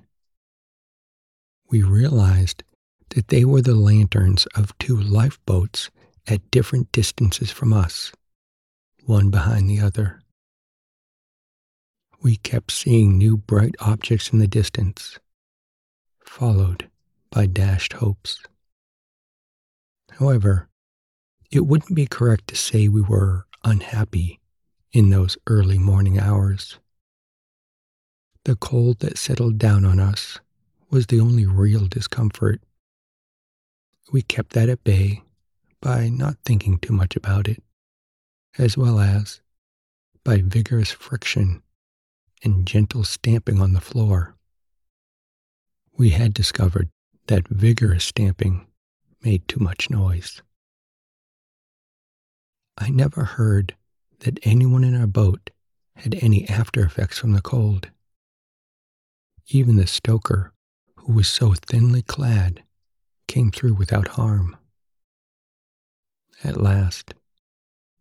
We 1.70 1.82
realized 1.82 2.62
that 3.10 3.28
they 3.28 3.44
were 3.44 3.62
the 3.62 3.74
lanterns 3.74 4.46
of 4.54 4.76
two 4.78 4.96
lifeboats 4.96 5.90
at 6.26 6.50
different 6.50 6.92
distances 6.92 7.50
from 7.50 7.72
us, 7.72 8.12
one 9.04 9.30
behind 9.30 9.68
the 9.68 9.80
other. 9.80 10.20
We 12.22 12.36
kept 12.36 12.70
seeing 12.70 13.18
new 13.18 13.36
bright 13.36 13.74
objects 13.80 14.30
in 14.30 14.38
the 14.38 14.48
distance, 14.48 15.18
followed 16.24 16.88
by 17.30 17.46
dashed 17.46 17.94
hopes. 17.94 18.38
However, 20.18 20.68
it 21.50 21.66
wouldn't 21.66 21.94
be 21.94 22.06
correct 22.06 22.48
to 22.48 22.56
say 22.56 22.88
we 22.88 23.02
were 23.02 23.46
unhappy 23.62 24.40
in 24.92 25.10
those 25.10 25.36
early 25.46 25.78
morning 25.78 26.18
hours. 26.18 26.78
The 28.44 28.56
cold 28.56 28.98
that 28.98 29.16
settled 29.16 29.56
down 29.56 29.86
on 29.86 29.98
us 29.98 30.38
was 30.90 31.06
the 31.06 31.18
only 31.18 31.46
real 31.46 31.86
discomfort. 31.86 32.60
We 34.12 34.20
kept 34.20 34.52
that 34.52 34.68
at 34.68 34.84
bay 34.84 35.22
by 35.80 36.10
not 36.10 36.36
thinking 36.44 36.76
too 36.78 36.92
much 36.92 37.16
about 37.16 37.48
it, 37.48 37.62
as 38.58 38.76
well 38.76 39.00
as 39.00 39.40
by 40.24 40.42
vigorous 40.42 40.90
friction 40.90 41.62
and 42.42 42.66
gentle 42.66 43.02
stamping 43.02 43.62
on 43.62 43.72
the 43.72 43.80
floor. 43.80 44.36
We 45.96 46.10
had 46.10 46.34
discovered 46.34 46.90
that 47.28 47.48
vigorous 47.48 48.04
stamping 48.04 48.66
made 49.22 49.48
too 49.48 49.60
much 49.60 49.88
noise. 49.88 50.42
I 52.76 52.90
never 52.90 53.24
heard 53.24 53.74
that 54.20 54.38
anyone 54.42 54.84
in 54.84 54.94
our 54.94 55.06
boat 55.06 55.48
had 55.96 56.14
any 56.16 56.46
after 56.46 56.84
effects 56.84 57.18
from 57.18 57.32
the 57.32 57.40
cold. 57.40 57.88
Even 59.48 59.76
the 59.76 59.86
stoker, 59.86 60.52
who 60.96 61.12
was 61.12 61.28
so 61.28 61.52
thinly 61.52 62.02
clad, 62.02 62.64
came 63.28 63.50
through 63.50 63.74
without 63.74 64.08
harm. 64.08 64.56
At 66.42 66.60
last, 66.60 67.14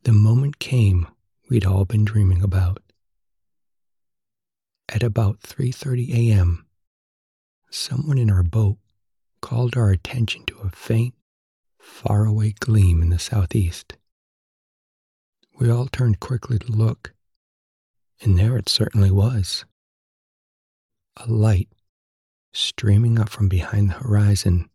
the 0.03 0.13
moment 0.13 0.60
came 0.60 1.08
we'd 1.49 1.65
all 1.65 1.86
been 1.86 2.06
dreaming 2.06 2.41
about. 2.41 2.82
At 4.88 5.03
about 5.03 5.41
3:30 5.41 6.13
a.m., 6.13 6.65
someone 7.69 8.17
in 8.17 8.29
our 8.29 8.43
boat 8.43 8.77
called 9.41 9.75
our 9.75 9.91
attention 9.91 10.45
to 10.45 10.58
a 10.60 10.69
faint, 10.69 11.13
faraway 11.79 12.53
gleam 12.53 13.01
in 13.01 13.10
the 13.10 13.19
southeast. 13.19 13.97
We 15.60 15.69
all 15.69 15.88
turned 15.88 16.19
quickly 16.19 16.58
to 16.60 16.71
look, 16.71 17.13
and 18.21 18.39
there 18.39 18.58
it 18.58 18.69
certainly 18.69 19.12
was. 19.12 19.65
A 21.17 21.30
light 21.30 21.69
streaming 22.54 23.19
up 23.19 23.30
from 23.30 23.47
behind 23.47 23.89
the 23.89 23.93
horizon 23.93 24.69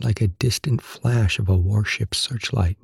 like 0.00 0.20
a 0.20 0.28
distant 0.28 0.80
flash 0.80 1.38
of 1.38 1.48
a 1.48 1.56
warship's 1.56 2.18
searchlight. 2.18 2.78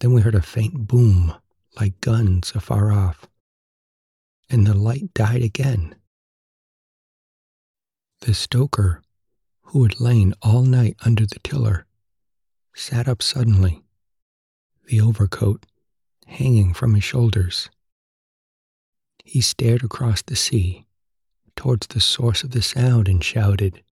Then 0.00 0.12
we 0.12 0.22
heard 0.22 0.34
a 0.34 0.42
faint 0.42 0.86
boom 0.86 1.34
like 1.80 2.00
guns 2.00 2.52
afar 2.54 2.92
off, 2.92 3.28
and 4.50 4.66
the 4.66 4.74
light 4.74 5.14
died 5.14 5.42
again. 5.42 5.94
The 8.20 8.34
stoker, 8.34 9.02
who 9.62 9.84
had 9.84 10.00
lain 10.00 10.34
all 10.42 10.62
night 10.62 10.96
under 11.04 11.26
the 11.26 11.38
tiller, 11.44 11.86
sat 12.74 13.08
up 13.08 13.22
suddenly 13.22 13.82
the 14.86 15.00
overcoat 15.00 15.66
hanging 16.26 16.74
from 16.74 16.94
his 16.94 17.04
shoulders. 17.04 17.70
He 19.24 19.40
stared 19.40 19.84
across 19.84 20.22
the 20.22 20.36
sea 20.36 20.83
towards 21.56 21.86
the 21.88 22.00
source 22.00 22.42
of 22.42 22.50
the 22.50 22.62
sound 22.62 23.08
and 23.08 23.22
shouted, 23.22 23.82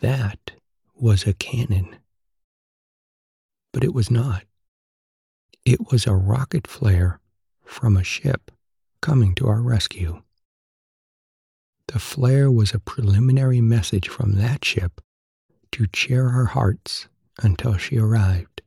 That 0.00 0.52
was 0.94 1.26
a 1.26 1.34
cannon. 1.34 1.96
But 3.72 3.84
it 3.84 3.94
was 3.94 4.10
not. 4.10 4.44
It 5.64 5.90
was 5.92 6.06
a 6.06 6.14
rocket 6.14 6.66
flare 6.66 7.20
from 7.64 7.96
a 7.96 8.04
ship 8.04 8.50
coming 9.00 9.34
to 9.36 9.46
our 9.46 9.60
rescue. 9.60 10.22
The 11.88 11.98
flare 11.98 12.50
was 12.50 12.72
a 12.72 12.78
preliminary 12.78 13.60
message 13.60 14.08
from 14.08 14.32
that 14.32 14.64
ship 14.64 15.00
to 15.72 15.86
cheer 15.86 16.28
our 16.28 16.46
hearts 16.46 17.08
until 17.42 17.76
she 17.76 17.98
arrived. 17.98 18.62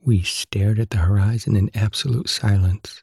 We 0.00 0.22
stared 0.22 0.78
at 0.78 0.90
the 0.90 0.98
horizon 0.98 1.56
in 1.56 1.70
absolute 1.74 2.28
silence. 2.28 3.02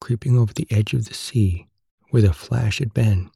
Creeping 0.00 0.38
over 0.38 0.52
the 0.52 0.66
edge 0.70 0.94
of 0.94 1.06
the 1.06 1.14
sea 1.14 1.66
where 2.10 2.22
the 2.22 2.32
flash 2.32 2.78
had 2.78 2.94
been, 2.94 3.30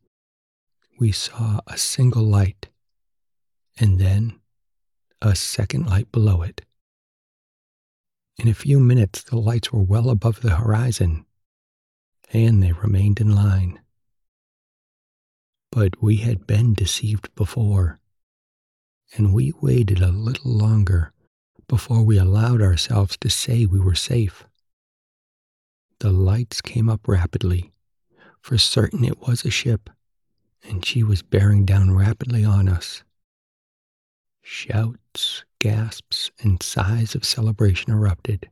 we 0.99 1.13
saw 1.13 1.61
a 1.67 1.77
single 1.77 2.23
light 2.23 2.69
and 3.79 3.99
then 3.99 4.41
a 5.21 5.35
second 5.35 5.87
light 5.87 6.11
below 6.13 6.43
it. 6.43 6.63
In 8.39 8.49
a 8.49 8.55
few 8.55 8.81
minutes, 8.81 9.23
the 9.23 9.37
lights 9.37 9.73
were 9.73 9.83
well 9.83 10.11
above 10.11 10.41
the 10.41 10.57
horizon, 10.57 11.27
and 12.33 12.63
they 12.63 12.73
remained 12.73 13.21
in 13.21 13.35
line. 13.35 13.81
But 15.71 16.03
we 16.03 16.17
had 16.17 16.47
been 16.47 16.75
deceived 16.75 17.35
before, 17.35 18.01
and 19.17 19.33
we 19.35 19.53
waited 19.61 20.01
a 20.01 20.11
little 20.11 20.51
longer 20.51 21.13
before 21.69 22.03
we 22.03 22.19
allowed 22.19 22.61
ourselves 22.61 23.17
to 23.19 23.31
say 23.31 23.65
we 23.65 23.81
were 23.81 23.95
safe. 23.95 24.45
The 26.03 26.11
lights 26.11 26.61
came 26.61 26.89
up 26.89 27.07
rapidly. 27.07 27.71
For 28.41 28.59
certain 28.59 29.05
it 29.05 29.21
was 29.21 29.45
a 29.45 29.51
ship, 29.51 29.89
and 30.65 30.85
she 30.85 31.05
was 31.05 31.23
bearing 31.23 31.65
down 31.65 31.95
rapidly 31.95 32.45
on 32.45 32.69
us. 32.69 33.05
Shouts, 34.43 35.45
gasps, 35.61 36.33
and 36.41 36.61
sighs 36.61 37.15
of 37.15 37.25
celebration 37.25 37.93
erupted. 37.93 38.51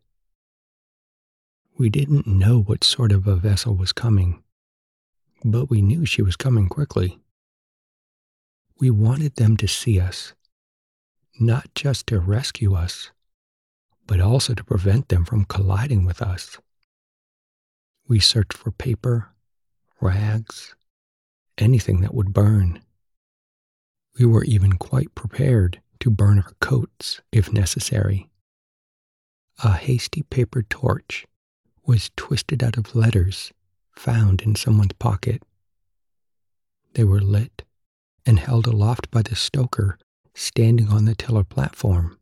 We 1.77 1.91
didn't 1.91 2.25
know 2.25 2.63
what 2.63 2.85
sort 2.85 3.11
of 3.11 3.27
a 3.27 3.35
vessel 3.35 3.75
was 3.75 3.93
coming, 3.93 4.45
but 5.45 5.69
we 5.69 5.83
knew 5.83 6.07
she 6.07 6.23
was 6.23 6.37
coming 6.37 6.69
quickly. 6.69 7.19
We 8.79 8.91
wanted 8.91 9.35
them 9.35 9.57
to 9.57 9.67
see 9.67 9.99
us 9.99 10.35
not 11.41 11.75
just 11.75 12.07
to 12.07 12.21
rescue 12.21 12.77
us, 12.77 13.11
but 14.07 14.21
also 14.21 14.55
to 14.55 14.63
prevent 14.63 15.09
them 15.09 15.25
from 15.25 15.47
colliding 15.47 16.05
with 16.05 16.23
us. 16.23 16.57
We 18.11 18.18
searched 18.18 18.55
for 18.55 18.73
paper, 18.73 19.29
rags, 20.01 20.75
anything 21.57 22.01
that 22.01 22.12
would 22.12 22.33
burn. 22.33 22.83
We 24.18 24.27
were 24.27 24.42
even 24.42 24.73
quite 24.73 25.14
prepared 25.14 25.81
to 26.01 26.11
burn 26.11 26.40
our 26.40 26.55
coats 26.61 27.20
if 27.31 27.53
necessary. 27.53 28.29
A 29.62 29.75
hasty 29.75 30.25
paper 30.25 30.64
torch 30.64 31.25
was 31.87 32.11
twisted 32.16 32.64
out 32.64 32.77
of 32.77 32.96
letters 32.96 33.53
found 33.92 34.42
in 34.42 34.57
someone's 34.57 34.94
pocket. 34.99 35.44
They 36.94 37.05
were 37.05 37.20
lit 37.20 37.62
and 38.27 38.40
held 38.40 38.66
aloft 38.66 39.12
by 39.12 39.23
the 39.23 39.37
stoker 39.37 40.01
standing 40.35 40.88
on 40.88 41.05
the 41.05 41.14
tiller 41.14 41.44
platform. 41.44 42.18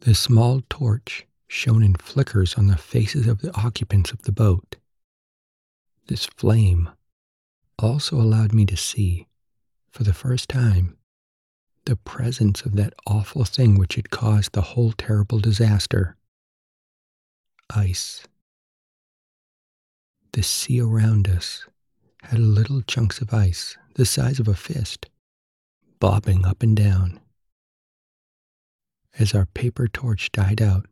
The 0.00 0.14
small 0.14 0.62
torch 0.70 1.26
shone 1.50 1.82
in 1.82 1.94
flickers 1.96 2.54
on 2.54 2.68
the 2.68 2.76
faces 2.76 3.26
of 3.26 3.40
the 3.40 3.52
occupants 3.56 4.12
of 4.12 4.22
the 4.22 4.30
boat. 4.32 4.76
This 6.06 6.24
flame 6.24 6.88
also 7.76 8.16
allowed 8.16 8.54
me 8.54 8.64
to 8.66 8.76
see 8.76 9.26
for 9.90 10.04
the 10.04 10.12
first 10.12 10.48
time, 10.48 10.96
the 11.86 11.96
presence 11.96 12.62
of 12.62 12.76
that 12.76 12.94
awful 13.04 13.44
thing 13.44 13.76
which 13.76 13.96
had 13.96 14.10
caused 14.10 14.52
the 14.52 14.62
whole 14.62 14.92
terrible 14.92 15.40
disaster 15.40 16.16
ice. 17.68 18.22
The 20.32 20.44
sea 20.44 20.80
around 20.80 21.28
us 21.28 21.66
had 22.22 22.38
little 22.38 22.82
chunks 22.82 23.20
of 23.20 23.34
ice 23.34 23.76
the 23.94 24.06
size 24.06 24.38
of 24.38 24.46
a 24.46 24.54
fist 24.54 25.06
bobbing 25.98 26.44
up 26.44 26.62
and 26.62 26.76
down. 26.76 27.18
As 29.18 29.34
our 29.34 29.46
paper 29.46 29.88
torch 29.88 30.30
died 30.30 30.62
out, 30.62 30.86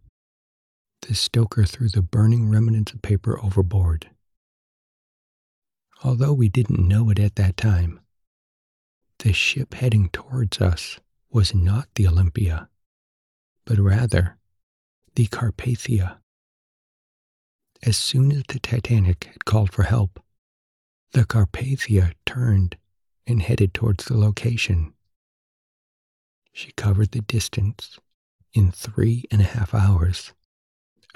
the 1.03 1.15
stoker 1.15 1.65
threw 1.65 1.89
the 1.89 2.03
burning 2.03 2.49
remnants 2.49 2.93
of 2.93 3.03
paper 3.03 3.39
overboard. 3.43 4.11
Although 6.05 6.33
we 6.33 6.49
didn't 6.49 6.87
know 6.87 7.11
it 7.11 7.19
at 7.19 7.37
that 7.37 7.57
time, 7.57 8.01
the 9.19 9.33
ship 9.33 9.75
heading 9.75 10.09
towards 10.11 10.61
us 10.61 11.01
was 11.31 11.55
not 11.55 11.89
the 11.95 12.07
Olympic, 12.07 12.53
but 13.65 13.79
rather 13.79 14.39
the 15.15 15.27
Carpathia. 15.27 16.19
As 17.83 17.97
soon 17.97 18.33
as 18.33 18.45
the 18.49 18.59
Titanic 18.59 19.25
had 19.25 19.45
called 19.45 19.73
for 19.73 19.85
help, 19.85 20.23
the 21.13 21.25
Carpathia 21.25 22.13
turned 22.27 22.77
and 23.27 23.43
headed 23.43 23.75
towards 23.75 24.05
the 24.05 24.17
location. 24.17 24.95
She 26.53 26.73
covered 26.73 27.13
the 27.13 27.21
distance 27.21 27.99
in 28.53 28.73
three 28.73 29.25
and 29.31 29.41
a 29.41 29.45
half 29.45 29.75
hours, 29.75 30.33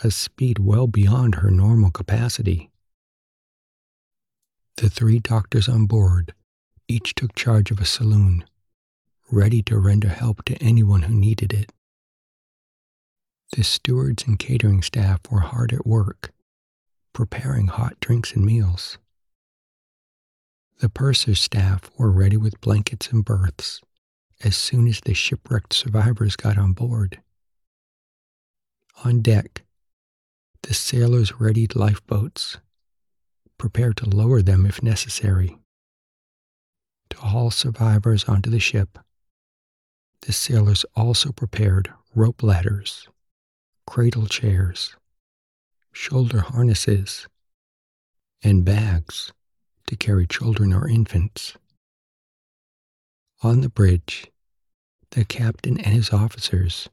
a 0.02 0.10
speed 0.10 0.58
well 0.58 0.86
beyond 0.86 1.36
her 1.36 1.50
normal 1.50 1.90
capacity. 1.90 2.70
The 4.76 4.88
three 4.88 5.18
doctors 5.18 5.68
on 5.68 5.86
board 5.86 6.34
each 6.88 7.14
took 7.14 7.34
charge 7.34 7.70
of 7.70 7.78
a 7.78 7.84
saloon, 7.84 8.44
ready 9.30 9.62
to 9.62 9.78
render 9.78 10.08
help 10.08 10.44
to 10.44 10.56
anyone 10.62 11.02
who 11.02 11.14
needed 11.14 11.52
it. 11.52 11.72
The 13.56 13.64
stewards 13.64 14.24
and 14.26 14.38
catering 14.38 14.82
staff 14.82 15.20
were 15.30 15.40
hard 15.40 15.72
at 15.72 15.86
work, 15.86 16.32
preparing 17.12 17.66
hot 17.66 18.00
drinks 18.00 18.32
and 18.32 18.44
meals. 18.44 18.98
The 20.80 20.88
purser's 20.88 21.40
staff 21.40 21.90
were 21.96 22.10
ready 22.10 22.36
with 22.36 22.60
blankets 22.60 23.12
and 23.12 23.24
berths 23.24 23.80
as 24.42 24.56
soon 24.56 24.88
as 24.88 25.00
the 25.00 25.14
shipwrecked 25.14 25.72
survivors 25.72 26.34
got 26.36 26.58
on 26.58 26.72
board. 26.72 27.20
On 29.04 29.20
deck, 29.20 29.62
the 30.62 30.74
sailors 30.74 31.40
readied 31.40 31.74
lifeboats, 31.74 32.58
prepared 33.58 33.96
to 33.96 34.08
lower 34.08 34.42
them 34.42 34.66
if 34.66 34.82
necessary. 34.82 35.58
To 37.10 37.18
haul 37.18 37.50
survivors 37.50 38.24
onto 38.24 38.50
the 38.50 38.60
ship, 38.60 38.98
the 40.22 40.32
sailors 40.32 40.84
also 40.94 41.32
prepared 41.32 41.92
rope 42.14 42.42
ladders, 42.42 43.08
cradle 43.86 44.26
chairs, 44.26 44.96
shoulder 45.92 46.40
harnesses, 46.40 47.26
and 48.42 48.64
bags 48.64 49.32
to 49.86 49.96
carry 49.96 50.26
children 50.26 50.72
or 50.72 50.88
infants. 50.88 51.56
On 53.42 53.60
the 53.60 53.68
bridge, 53.68 54.30
the 55.10 55.24
captain 55.24 55.78
and 55.78 55.94
his 55.94 56.10
officers 56.12 56.88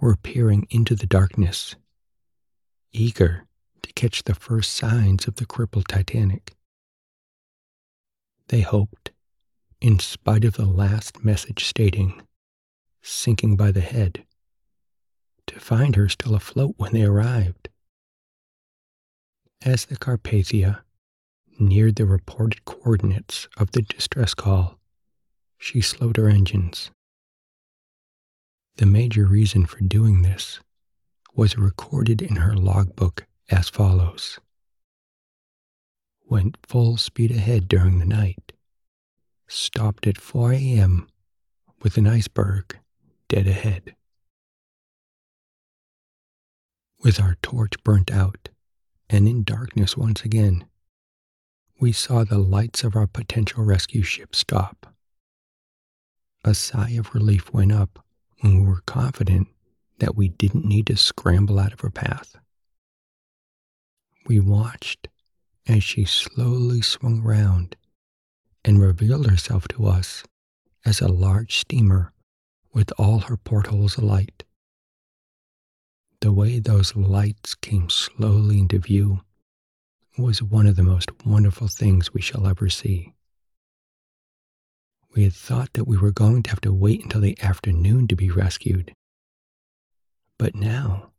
were 0.00 0.16
peering 0.16 0.66
into 0.70 0.94
the 0.94 1.06
darkness, 1.06 1.74
eager 2.98 3.44
to 3.82 3.92
catch 3.92 4.24
the 4.24 4.34
first 4.34 4.72
signs 4.72 5.26
of 5.26 5.36
the 5.36 5.46
crippled 5.46 5.88
Titanic. 5.88 6.54
They 8.48 8.60
hoped, 8.60 9.12
in 9.80 9.98
spite 9.98 10.44
of 10.44 10.54
the 10.54 10.66
last 10.66 11.24
message 11.24 11.64
stating, 11.64 12.22
sinking 13.02 13.56
by 13.56 13.70
the 13.70 13.80
head, 13.80 14.24
to 15.46 15.60
find 15.60 15.96
her 15.96 16.08
still 16.08 16.34
afloat 16.34 16.74
when 16.76 16.92
they 16.92 17.04
arrived. 17.04 17.68
As 19.62 19.84
the 19.84 19.96
Carpathia 19.96 20.82
neared 21.58 21.96
the 21.96 22.06
reported 22.06 22.64
coordinates 22.64 23.48
of 23.56 23.72
the 23.72 23.82
distress 23.82 24.34
call, 24.34 24.78
she 25.58 25.80
slowed 25.80 26.16
her 26.16 26.28
engines. 26.28 26.90
The 28.76 28.86
major 28.86 29.24
reason 29.24 29.66
for 29.66 29.80
doing 29.80 30.22
this 30.22 30.60
was 31.38 31.56
recorded 31.56 32.20
in 32.20 32.34
her 32.34 32.56
logbook 32.56 33.24
as 33.48 33.68
follows 33.68 34.40
Went 36.28 36.56
full 36.66 36.96
speed 36.96 37.30
ahead 37.30 37.68
during 37.68 38.00
the 38.00 38.04
night, 38.04 38.52
stopped 39.46 40.08
at 40.08 40.18
4 40.18 40.52
a.m. 40.54 41.08
with 41.80 41.96
an 41.96 42.08
iceberg 42.08 42.76
dead 43.28 43.46
ahead. 43.46 43.94
With 47.04 47.20
our 47.20 47.36
torch 47.40 47.74
burnt 47.84 48.10
out 48.10 48.48
and 49.08 49.28
in 49.28 49.44
darkness 49.44 49.96
once 49.96 50.22
again, 50.24 50.66
we 51.80 51.92
saw 51.92 52.24
the 52.24 52.38
lights 52.38 52.82
of 52.82 52.96
our 52.96 53.06
potential 53.06 53.62
rescue 53.62 54.02
ship 54.02 54.34
stop. 54.34 54.92
A 56.42 56.52
sigh 56.52 56.96
of 56.98 57.14
relief 57.14 57.52
went 57.52 57.70
up 57.70 58.04
when 58.40 58.60
we 58.60 58.68
were 58.68 58.82
confident 58.86 59.46
that 59.98 60.16
we 60.16 60.28
didn't 60.28 60.64
need 60.64 60.86
to 60.86 60.96
scramble 60.96 61.58
out 61.58 61.72
of 61.72 61.80
her 61.80 61.90
path. 61.90 62.36
We 64.26 64.40
watched 64.40 65.08
as 65.66 65.82
she 65.82 66.04
slowly 66.04 66.82
swung 66.82 67.22
round 67.22 67.76
and 68.64 68.80
revealed 68.80 69.28
herself 69.30 69.68
to 69.68 69.86
us 69.86 70.24
as 70.84 71.00
a 71.00 71.08
large 71.08 71.58
steamer 71.58 72.12
with 72.72 72.92
all 72.98 73.20
her 73.20 73.36
portholes 73.36 73.96
alight. 73.96 74.44
The 76.20 76.32
way 76.32 76.58
those 76.58 76.96
lights 76.96 77.54
came 77.54 77.90
slowly 77.90 78.58
into 78.58 78.78
view 78.78 79.20
was 80.16 80.42
one 80.42 80.66
of 80.66 80.76
the 80.76 80.82
most 80.82 81.10
wonderful 81.24 81.68
things 81.68 82.12
we 82.12 82.20
shall 82.20 82.46
ever 82.46 82.68
see. 82.68 83.14
We 85.14 85.24
had 85.24 85.32
thought 85.32 85.72
that 85.74 85.86
we 85.86 85.96
were 85.96 86.10
going 86.10 86.42
to 86.42 86.50
have 86.50 86.60
to 86.62 86.72
wait 86.72 87.02
until 87.04 87.20
the 87.20 87.40
afternoon 87.40 88.08
to 88.08 88.16
be 88.16 88.30
rescued. 88.30 88.92
But 90.38 90.54
now, 90.54 91.10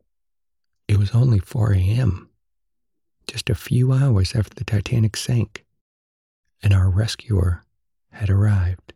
it 0.87 0.97
was 0.97 1.11
only 1.11 1.39
4 1.39 1.73
a.m., 1.73 2.29
just 3.27 3.49
a 3.49 3.55
few 3.55 3.91
hours 3.91 4.33
after 4.33 4.55
the 4.55 4.63
Titanic 4.63 5.17
sank, 5.17 5.65
and 6.63 6.73
our 6.73 6.89
rescuer 6.89 7.63
had 8.11 8.29
arrived. 8.29 8.93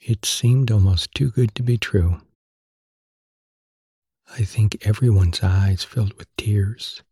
It 0.00 0.24
seemed 0.24 0.70
almost 0.70 1.14
too 1.14 1.30
good 1.30 1.54
to 1.54 1.62
be 1.62 1.78
true. 1.78 2.20
I 4.30 4.44
think 4.44 4.86
everyone's 4.86 5.42
eyes 5.42 5.84
filled 5.84 6.14
with 6.14 6.34
tears, 6.36 7.02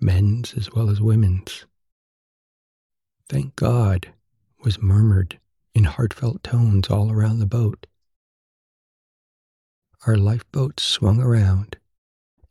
men's 0.00 0.54
as 0.54 0.72
well 0.72 0.90
as 0.90 1.00
women's. 1.00 1.66
Thank 3.28 3.56
God 3.56 4.12
was 4.62 4.82
murmured 4.82 5.38
in 5.74 5.84
heartfelt 5.84 6.42
tones 6.42 6.88
all 6.88 7.10
around 7.10 7.38
the 7.38 7.46
boat. 7.46 7.86
Our 10.06 10.16
lifeboat 10.16 10.80
swung 10.80 11.20
around, 11.20 11.76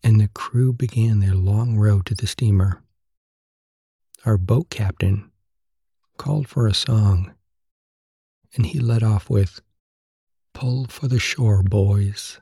and 0.04 0.20
the 0.20 0.30
crew 0.30 0.74
began 0.74 1.20
their 1.20 1.36
long 1.36 1.78
row 1.78 2.02
to 2.02 2.16
the 2.16 2.28
steamer. 2.28 2.82
Our 4.26 4.38
boat 4.38 4.70
captain 4.70 5.32
called 6.18 6.48
for 6.48 6.68
a 6.68 6.74
song, 6.74 7.34
and 8.56 8.66
he 8.66 8.80
led 8.80 9.04
off 9.04 9.30
with, 9.30 9.62
Pull 10.54 10.86
for 10.88 11.08
the 11.08 11.20
shore, 11.20 11.64
boys. 11.64 12.40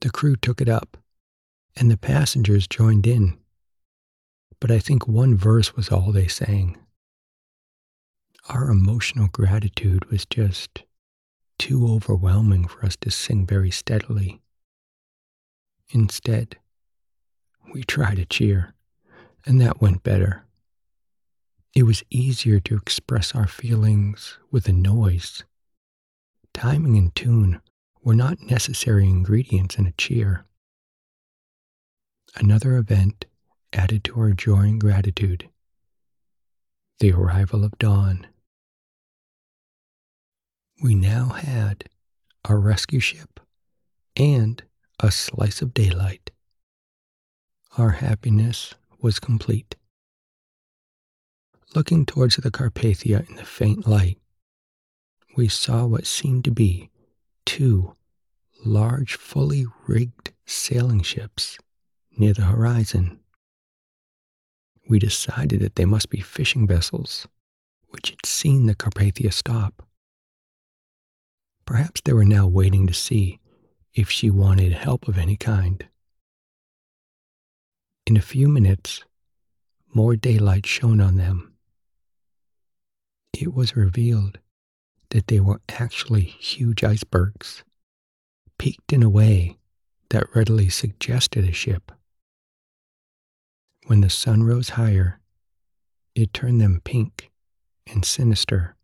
The 0.00 0.10
crew 0.10 0.36
took 0.36 0.60
it 0.60 0.68
up, 0.68 0.96
and 1.76 1.90
the 1.90 1.96
passengers 1.96 2.66
joined 2.66 3.06
in. 3.06 3.38
But 4.60 4.70
I 4.70 4.78
think 4.78 5.06
one 5.06 5.36
verse 5.36 5.76
was 5.76 5.90
all 5.90 6.12
they 6.12 6.28
sang 6.28 6.78
our 8.48 8.70
emotional 8.70 9.28
gratitude 9.28 10.10
was 10.10 10.24
just 10.24 10.84
too 11.58 11.86
overwhelming 11.88 12.66
for 12.66 12.84
us 12.84 12.96
to 12.96 13.10
sing 13.10 13.46
very 13.46 13.70
steadily. 13.70 14.40
Instead, 15.90 16.56
we 17.72 17.82
tried 17.82 18.16
to 18.16 18.26
cheer, 18.26 18.74
and 19.46 19.60
that 19.60 19.80
went 19.80 20.02
better. 20.02 20.44
It 21.74 21.82
was 21.84 22.02
easier 22.10 22.60
to 22.60 22.76
express 22.76 23.34
our 23.34 23.46
feelings 23.46 24.38
with 24.50 24.68
a 24.68 24.72
noise. 24.72 25.44
Timing 26.54 26.96
and 26.96 27.14
tune 27.14 27.60
were 28.02 28.14
not 28.14 28.40
necessary 28.40 29.04
ingredients 29.04 29.76
in 29.76 29.86
a 29.86 29.92
cheer. 29.92 30.44
Another 32.36 32.76
event 32.76 33.26
added 33.72 34.04
to 34.04 34.20
our 34.20 34.32
joy 34.32 34.60
and 34.60 34.80
gratitude 34.80 35.48
the 37.00 37.12
arrival 37.12 37.64
of 37.64 37.78
dawn. 37.78 38.26
We 40.80 40.94
now 40.94 41.30
had 41.30 41.84
a 42.44 42.56
rescue 42.56 43.00
ship 43.00 43.40
and 44.14 44.62
a 45.00 45.10
slice 45.10 45.60
of 45.60 45.74
daylight. 45.74 46.30
Our 47.76 47.90
happiness 47.90 48.74
was 49.00 49.18
complete. 49.18 49.74
Looking 51.74 52.06
towards 52.06 52.36
the 52.36 52.50
Carpathia 52.50 53.28
in 53.28 53.34
the 53.36 53.44
faint 53.44 53.88
light, 53.88 54.18
we 55.36 55.48
saw 55.48 55.84
what 55.84 56.06
seemed 56.06 56.44
to 56.44 56.52
be 56.52 56.90
two 57.44 57.96
large, 58.64 59.16
fully 59.16 59.66
rigged 59.86 60.32
sailing 60.46 61.02
ships 61.02 61.58
near 62.16 62.32
the 62.32 62.42
horizon. 62.42 63.18
We 64.88 65.00
decided 65.00 65.60
that 65.60 65.74
they 65.74 65.84
must 65.84 66.08
be 66.08 66.20
fishing 66.20 66.68
vessels 66.68 67.26
which 67.88 68.10
had 68.10 68.24
seen 68.24 68.66
the 68.66 68.74
Carpathia 68.74 69.32
stop. 69.32 69.87
Perhaps 71.68 72.00
they 72.06 72.14
were 72.14 72.24
now 72.24 72.46
waiting 72.46 72.86
to 72.86 72.94
see 72.94 73.40
if 73.92 74.10
she 74.10 74.30
wanted 74.30 74.72
help 74.72 75.06
of 75.06 75.18
any 75.18 75.36
kind. 75.36 75.86
In 78.06 78.16
a 78.16 78.22
few 78.22 78.48
minutes, 78.48 79.04
more 79.92 80.16
daylight 80.16 80.64
shone 80.64 80.98
on 80.98 81.16
them. 81.16 81.52
It 83.34 83.52
was 83.52 83.76
revealed 83.76 84.38
that 85.10 85.26
they 85.26 85.40
were 85.40 85.60
actually 85.68 86.22
huge 86.22 86.82
icebergs, 86.82 87.64
peaked 88.56 88.90
in 88.90 89.02
a 89.02 89.10
way 89.10 89.58
that 90.08 90.34
readily 90.34 90.70
suggested 90.70 91.46
a 91.46 91.52
ship. 91.52 91.92
When 93.88 94.00
the 94.00 94.08
sun 94.08 94.42
rose 94.42 94.70
higher, 94.70 95.20
it 96.14 96.32
turned 96.32 96.62
them 96.62 96.80
pink 96.82 97.30
and 97.86 98.06
sinister. 98.06 98.74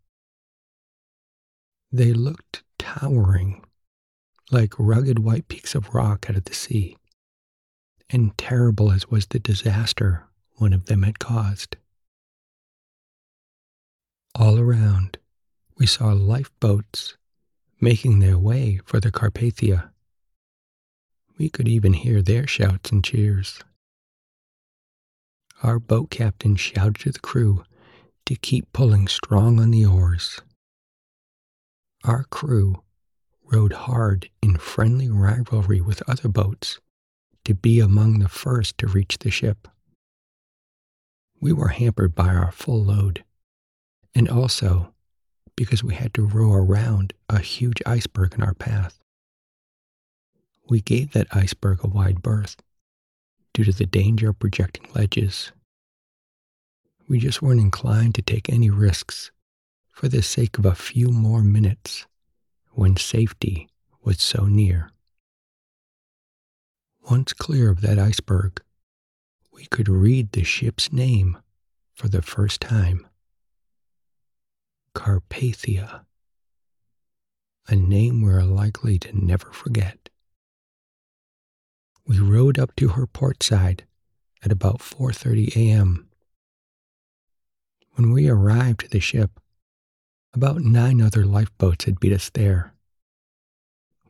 They 1.90 2.12
looked 2.12 2.62
towering, 2.84 3.64
like 4.50 4.74
rugged 4.78 5.18
white 5.18 5.48
peaks 5.48 5.74
of 5.74 5.94
rock 5.94 6.26
out 6.28 6.36
of 6.36 6.44
the 6.44 6.54
sea 6.54 6.96
and 8.10 8.36
terrible 8.36 8.92
as 8.92 9.10
was 9.10 9.26
the 9.26 9.38
disaster 9.38 10.24
one 10.56 10.72
of 10.72 10.86
them 10.86 11.02
had 11.02 11.18
caused. 11.18 11.76
All 14.34 14.58
around, 14.58 15.18
we 15.76 15.86
saw 15.86 16.12
lifeboats 16.12 17.16
making 17.80 18.20
their 18.20 18.38
way 18.38 18.80
for 18.84 19.00
the 19.00 19.10
Carpathia. 19.10 19.90
We 21.38 21.48
could 21.48 21.66
even 21.66 21.94
hear 21.94 22.22
their 22.22 22.46
shouts 22.46 22.90
and 22.92 23.02
cheers. 23.02 23.60
Our 25.62 25.78
boat 25.78 26.10
captain 26.10 26.56
shouted 26.56 26.96
to 27.00 27.12
the 27.12 27.18
crew 27.18 27.64
to 28.26 28.36
keep 28.36 28.72
pulling 28.72 29.08
strong 29.08 29.58
on 29.58 29.70
the 29.70 29.84
oars. 29.84 30.40
Our 32.04 32.24
crew 32.24 32.82
rowed 33.50 33.72
hard 33.72 34.28
in 34.42 34.58
friendly 34.58 35.08
rivalry 35.08 35.80
with 35.80 36.06
other 36.06 36.28
boats 36.28 36.78
to 37.46 37.54
be 37.54 37.80
among 37.80 38.18
the 38.18 38.28
first 38.28 38.76
to 38.78 38.86
reach 38.86 39.18
the 39.18 39.30
ship. 39.30 39.66
We 41.40 41.50
were 41.54 41.68
hampered 41.68 42.14
by 42.14 42.28
our 42.28 42.52
full 42.52 42.84
load, 42.84 43.24
and 44.14 44.28
also 44.28 44.92
because 45.56 45.82
we 45.82 45.94
had 45.94 46.12
to 46.14 46.26
row 46.26 46.52
around 46.52 47.14
a 47.30 47.38
huge 47.38 47.80
iceberg 47.86 48.34
in 48.34 48.42
our 48.42 48.54
path. 48.54 48.98
We 50.68 50.82
gave 50.82 51.12
that 51.12 51.34
iceberg 51.34 51.82
a 51.82 51.88
wide 51.88 52.20
berth 52.20 52.56
due 53.54 53.64
to 53.64 53.72
the 53.72 53.86
danger 53.86 54.30
of 54.30 54.38
projecting 54.38 54.90
ledges. 54.94 55.52
We 57.08 57.18
just 57.18 57.40
weren't 57.40 57.60
inclined 57.60 58.14
to 58.16 58.22
take 58.22 58.50
any 58.50 58.68
risks 58.68 59.30
for 59.94 60.08
the 60.08 60.22
sake 60.22 60.58
of 60.58 60.66
a 60.66 60.74
few 60.74 61.08
more 61.08 61.42
minutes 61.42 62.04
when 62.72 62.96
safety 62.96 63.68
was 64.02 64.20
so 64.20 64.46
near. 64.46 64.90
Once 67.08 67.32
clear 67.32 67.70
of 67.70 67.80
that 67.80 67.96
iceberg, 67.98 68.60
we 69.52 69.66
could 69.66 69.88
read 69.88 70.32
the 70.32 70.42
ship's 70.42 70.92
name 70.92 71.38
for 71.94 72.08
the 72.08 72.22
first 72.22 72.60
time 72.60 73.06
Carpathia, 74.96 76.04
a 77.68 77.76
name 77.76 78.20
we're 78.20 78.42
likely 78.42 78.98
to 78.98 79.12
never 79.16 79.52
forget. 79.52 80.08
We 82.04 82.18
rowed 82.18 82.58
up 82.58 82.74
to 82.76 82.88
her 82.88 83.06
port 83.06 83.44
side 83.44 83.84
at 84.42 84.50
about 84.50 84.80
4:30 84.80 85.54
a.m. 85.56 86.08
When 87.92 88.10
we 88.10 88.28
arrived 88.28 88.84
at 88.84 88.90
the 88.90 89.00
ship, 89.00 89.40
about 90.34 90.60
nine 90.60 91.00
other 91.00 91.24
lifeboats 91.24 91.84
had 91.84 92.00
beat 92.00 92.12
us 92.12 92.30
there. 92.30 92.74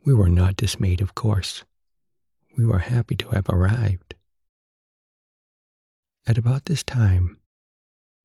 We 0.03 0.13
were 0.13 0.29
not 0.29 0.55
dismayed, 0.55 1.01
of 1.01 1.15
course 1.15 1.63
we 2.57 2.65
were 2.65 2.79
happy 2.79 3.15
to 3.15 3.29
have 3.29 3.49
arrived. 3.49 4.15
At 6.27 6.37
about 6.37 6.65
this 6.65 6.83
time, 6.83 7.37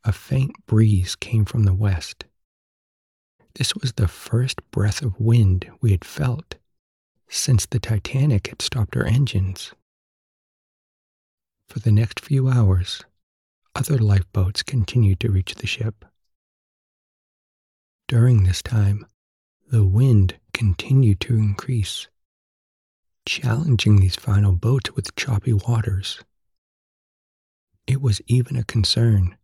a 0.05 0.13
faint 0.13 0.53
breeze 0.67 1.17
came 1.17 1.45
from 1.45 1.65
the 1.65 1.75
west. 1.75 2.25
This 3.55 3.75
was 3.75 3.95
the 3.95 4.09
first 4.09 4.59
breath 4.71 5.03
of 5.03 5.19
wind 5.19 5.71
we 5.81 5.91
had 5.91 6.05
felt 6.05 6.55
since 7.29 7.67
the 7.67 7.79
Titanic 7.79 8.49
had 8.49 8.63
stopped 8.63 8.95
her 8.95 9.05
engines. 9.05 9.73
For 11.69 11.81
the 11.81 11.93
next 11.93 12.21
few 12.21 12.49
hours, 12.49 13.05
other 13.75 13.99
lifeboats 13.99 14.63
continued 14.63 15.21
to 15.21 15.31
reach 15.31 15.57
the 15.57 15.67
ship. 15.67 16.05
During 18.11 18.43
this 18.43 18.61
time, 18.61 19.07
the 19.71 19.85
wind 19.85 20.35
continued 20.53 21.21
to 21.21 21.37
increase 21.37 22.09
challenging 23.25 24.01
these 24.01 24.17
final 24.17 24.51
boats 24.51 24.91
with 24.97 25.15
choppy 25.15 25.53
waters. 25.53 26.19
It 27.87 28.03
was 28.03 28.21
even 28.27 28.57
a 28.57 28.65
concern 28.65 29.37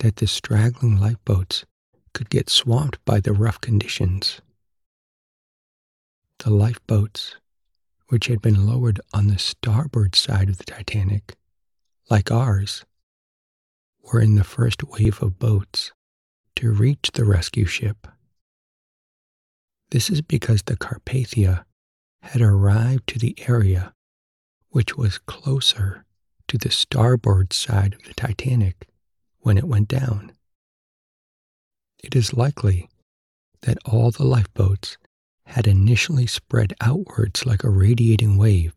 that 0.00 0.16
the 0.16 0.26
straggling 0.26 1.00
lifeboats 1.00 1.64
could 2.12 2.28
get 2.28 2.50
swamped 2.50 3.02
by 3.06 3.20
the 3.20 3.32
rough 3.32 3.58
conditions. 3.62 4.42
The 6.40 6.50
lifeboats, 6.50 7.36
which 8.08 8.26
had 8.26 8.42
been 8.42 8.66
lowered 8.66 9.00
on 9.14 9.28
the 9.28 9.38
starboard 9.38 10.14
side 10.14 10.50
of 10.50 10.58
the 10.58 10.64
Titanic, 10.64 11.36
like 12.10 12.30
ours, 12.30 12.84
were 14.02 14.20
in 14.20 14.34
the 14.34 14.44
first 14.44 14.84
wave 14.84 15.22
of 15.22 15.38
boats 15.38 15.94
to 16.56 16.70
reach 16.70 17.10
the 17.12 17.24
rescue 17.24 17.66
ship. 17.66 18.06
This 19.90 20.10
is 20.10 20.22
because 20.22 20.62
the 20.62 20.76
Carpathia 20.76 21.64
had 22.22 22.40
arrived 22.40 23.06
to 23.08 23.18
the 23.18 23.36
area 23.46 23.92
which 24.70 24.96
was 24.96 25.18
closer 25.18 26.04
to 26.48 26.58
the 26.58 26.70
starboard 26.70 27.52
side 27.52 27.94
of 27.94 28.02
the 28.04 28.14
Titanic 28.14 28.88
when 29.38 29.56
it 29.56 29.64
went 29.64 29.88
down. 29.88 30.32
It 32.02 32.16
is 32.16 32.34
likely 32.34 32.88
that 33.62 33.78
all 33.84 34.10
the 34.10 34.24
lifeboats 34.24 34.98
had 35.46 35.66
initially 35.66 36.26
spread 36.26 36.74
outwards 36.80 37.46
like 37.46 37.62
a 37.62 37.70
radiating 37.70 38.36
wave 38.36 38.74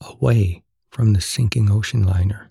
away 0.00 0.62
from 0.90 1.12
the 1.12 1.20
sinking 1.20 1.70
ocean 1.70 2.02
liner. 2.02 2.48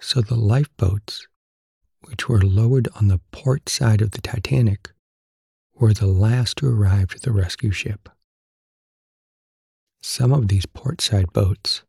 So 0.00 0.20
the 0.20 0.36
lifeboats, 0.36 1.26
which 2.04 2.28
were 2.28 2.42
lowered 2.42 2.88
on 2.96 3.08
the 3.08 3.20
port 3.30 3.68
side 3.68 4.02
of 4.02 4.12
the 4.12 4.20
Titanic, 4.20 4.90
were 5.74 5.92
the 5.92 6.06
last 6.06 6.58
to 6.58 6.68
arrive 6.68 7.08
to 7.10 7.20
the 7.20 7.32
rescue 7.32 7.70
ship. 7.70 8.08
Some 10.02 10.32
of 10.32 10.48
these 10.48 10.66
port 10.66 11.00
side 11.00 11.32
boats 11.32 11.82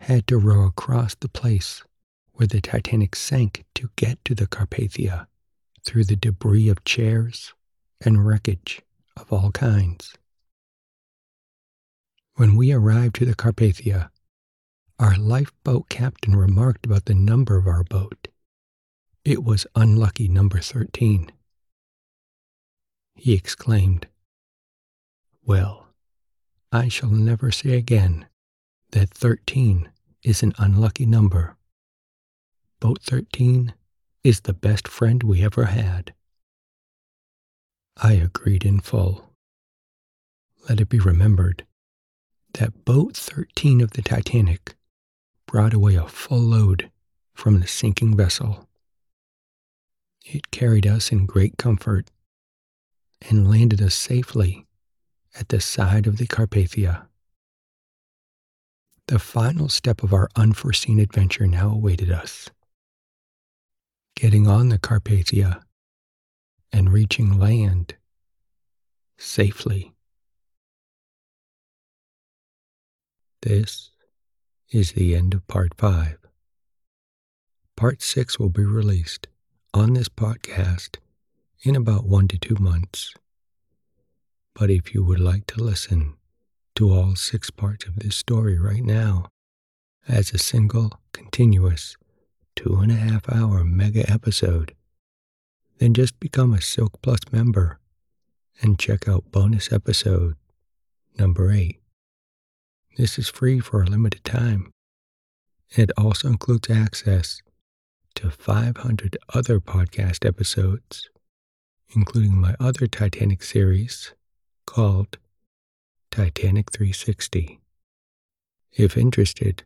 had 0.00 0.26
to 0.28 0.38
row 0.38 0.66
across 0.66 1.14
the 1.14 1.28
place 1.28 1.82
where 2.32 2.46
the 2.46 2.60
Titanic 2.60 3.14
sank 3.14 3.64
to 3.74 3.90
get 3.96 4.24
to 4.24 4.34
the 4.34 4.46
Carpathia 4.46 5.26
through 5.84 6.04
the 6.04 6.16
debris 6.16 6.68
of 6.68 6.84
chairs 6.84 7.52
and 8.00 8.26
wreckage 8.26 8.80
of 9.16 9.32
all 9.32 9.50
kinds. 9.50 10.14
When 12.36 12.56
we 12.56 12.72
arrived 12.72 13.16
to 13.16 13.26
the 13.26 13.34
Carpathia, 13.34 14.10
our 14.98 15.16
lifeboat 15.16 15.88
captain 15.88 16.36
remarked 16.36 16.86
about 16.86 17.04
the 17.04 17.14
number 17.14 17.58
of 17.58 17.66
our 17.66 17.84
boat. 17.84 18.28
It 19.24 19.44
was 19.44 19.66
unlucky 19.74 20.28
number 20.28 20.60
13. 20.60 21.30
He 23.14 23.34
exclaimed, 23.34 24.06
Well, 25.44 25.88
I 26.72 26.88
shall 26.88 27.10
never 27.10 27.50
say 27.50 27.76
again 27.76 28.26
that 28.92 29.10
13 29.10 29.90
is 30.22 30.42
an 30.42 30.54
unlucky 30.58 31.04
number. 31.04 31.56
Boat 32.80 33.02
13 33.02 33.74
is 34.24 34.40
the 34.40 34.54
best 34.54 34.88
friend 34.88 35.22
we 35.22 35.44
ever 35.44 35.66
had. 35.66 36.14
I 37.98 38.12
agreed 38.14 38.64
in 38.64 38.80
full. 38.80 39.34
Let 40.66 40.80
it 40.80 40.88
be 40.88 40.98
remembered 40.98 41.66
that 42.54 42.86
Boat 42.86 43.18
13 43.18 43.82
of 43.82 43.90
the 43.90 44.02
Titanic 44.02 44.74
brought 45.46 45.74
away 45.74 45.96
a 45.96 46.08
full 46.08 46.40
load 46.40 46.90
from 47.34 47.60
the 47.60 47.66
sinking 47.66 48.16
vessel. 48.16 48.69
It 50.24 50.50
carried 50.50 50.86
us 50.86 51.12
in 51.12 51.26
great 51.26 51.56
comfort 51.58 52.10
and 53.28 53.50
landed 53.50 53.82
us 53.82 53.94
safely 53.94 54.66
at 55.38 55.48
the 55.48 55.60
side 55.60 56.06
of 56.06 56.18
the 56.18 56.26
Carpathia. 56.26 57.06
The 59.06 59.18
final 59.18 59.68
step 59.68 60.02
of 60.02 60.12
our 60.12 60.28
unforeseen 60.36 61.00
adventure 61.00 61.46
now 61.46 61.70
awaited 61.70 62.10
us. 62.10 62.50
getting 64.16 64.46
on 64.46 64.68
the 64.68 64.78
Carpathia 64.78 65.62
and 66.72 66.92
reaching 66.92 67.38
land 67.38 67.94
safely. 69.18 69.94
This 73.42 73.90
is 74.70 74.92
the 74.92 75.14
end 75.16 75.32
of 75.32 75.46
part 75.48 75.72
five. 75.78 76.18
Part 77.76 78.02
six 78.02 78.38
will 78.38 78.50
be 78.50 78.64
released 78.64 79.26
on 79.72 79.94
this 79.94 80.08
podcast 80.08 80.96
in 81.62 81.76
about 81.76 82.04
one 82.04 82.26
to 82.28 82.38
two 82.38 82.56
months. 82.58 83.14
But 84.54 84.70
if 84.70 84.94
you 84.94 85.04
would 85.04 85.20
like 85.20 85.46
to 85.46 85.62
listen 85.62 86.14
to 86.74 86.92
all 86.92 87.14
six 87.14 87.50
parts 87.50 87.86
of 87.86 88.00
this 88.00 88.16
story 88.16 88.58
right 88.58 88.82
now 88.82 89.26
as 90.08 90.32
a 90.32 90.38
single, 90.38 90.98
continuous, 91.12 91.96
two 92.56 92.76
and 92.76 92.90
a 92.90 92.96
half 92.96 93.30
hour 93.32 93.62
mega 93.64 94.10
episode, 94.10 94.74
then 95.78 95.94
just 95.94 96.18
become 96.18 96.52
a 96.52 96.60
Silk 96.60 97.00
Plus 97.00 97.20
member 97.30 97.78
and 98.60 98.78
check 98.78 99.08
out 99.08 99.30
bonus 99.30 99.72
episode 99.72 100.34
number 101.18 101.52
eight. 101.52 101.80
This 102.96 103.18
is 103.18 103.28
free 103.28 103.60
for 103.60 103.82
a 103.82 103.86
limited 103.86 104.24
time. 104.24 104.72
It 105.70 105.90
also 105.96 106.28
includes 106.28 106.68
access 106.68 107.40
to 108.20 108.30
500 108.30 109.16
other 109.32 109.60
podcast 109.60 110.26
episodes, 110.26 111.08
including 111.94 112.36
my 112.38 112.54
other 112.60 112.86
Titanic 112.86 113.42
series 113.42 114.12
called 114.66 115.16
Titanic 116.10 116.70
360. 116.70 117.60
If 118.72 118.98
interested, 118.98 119.62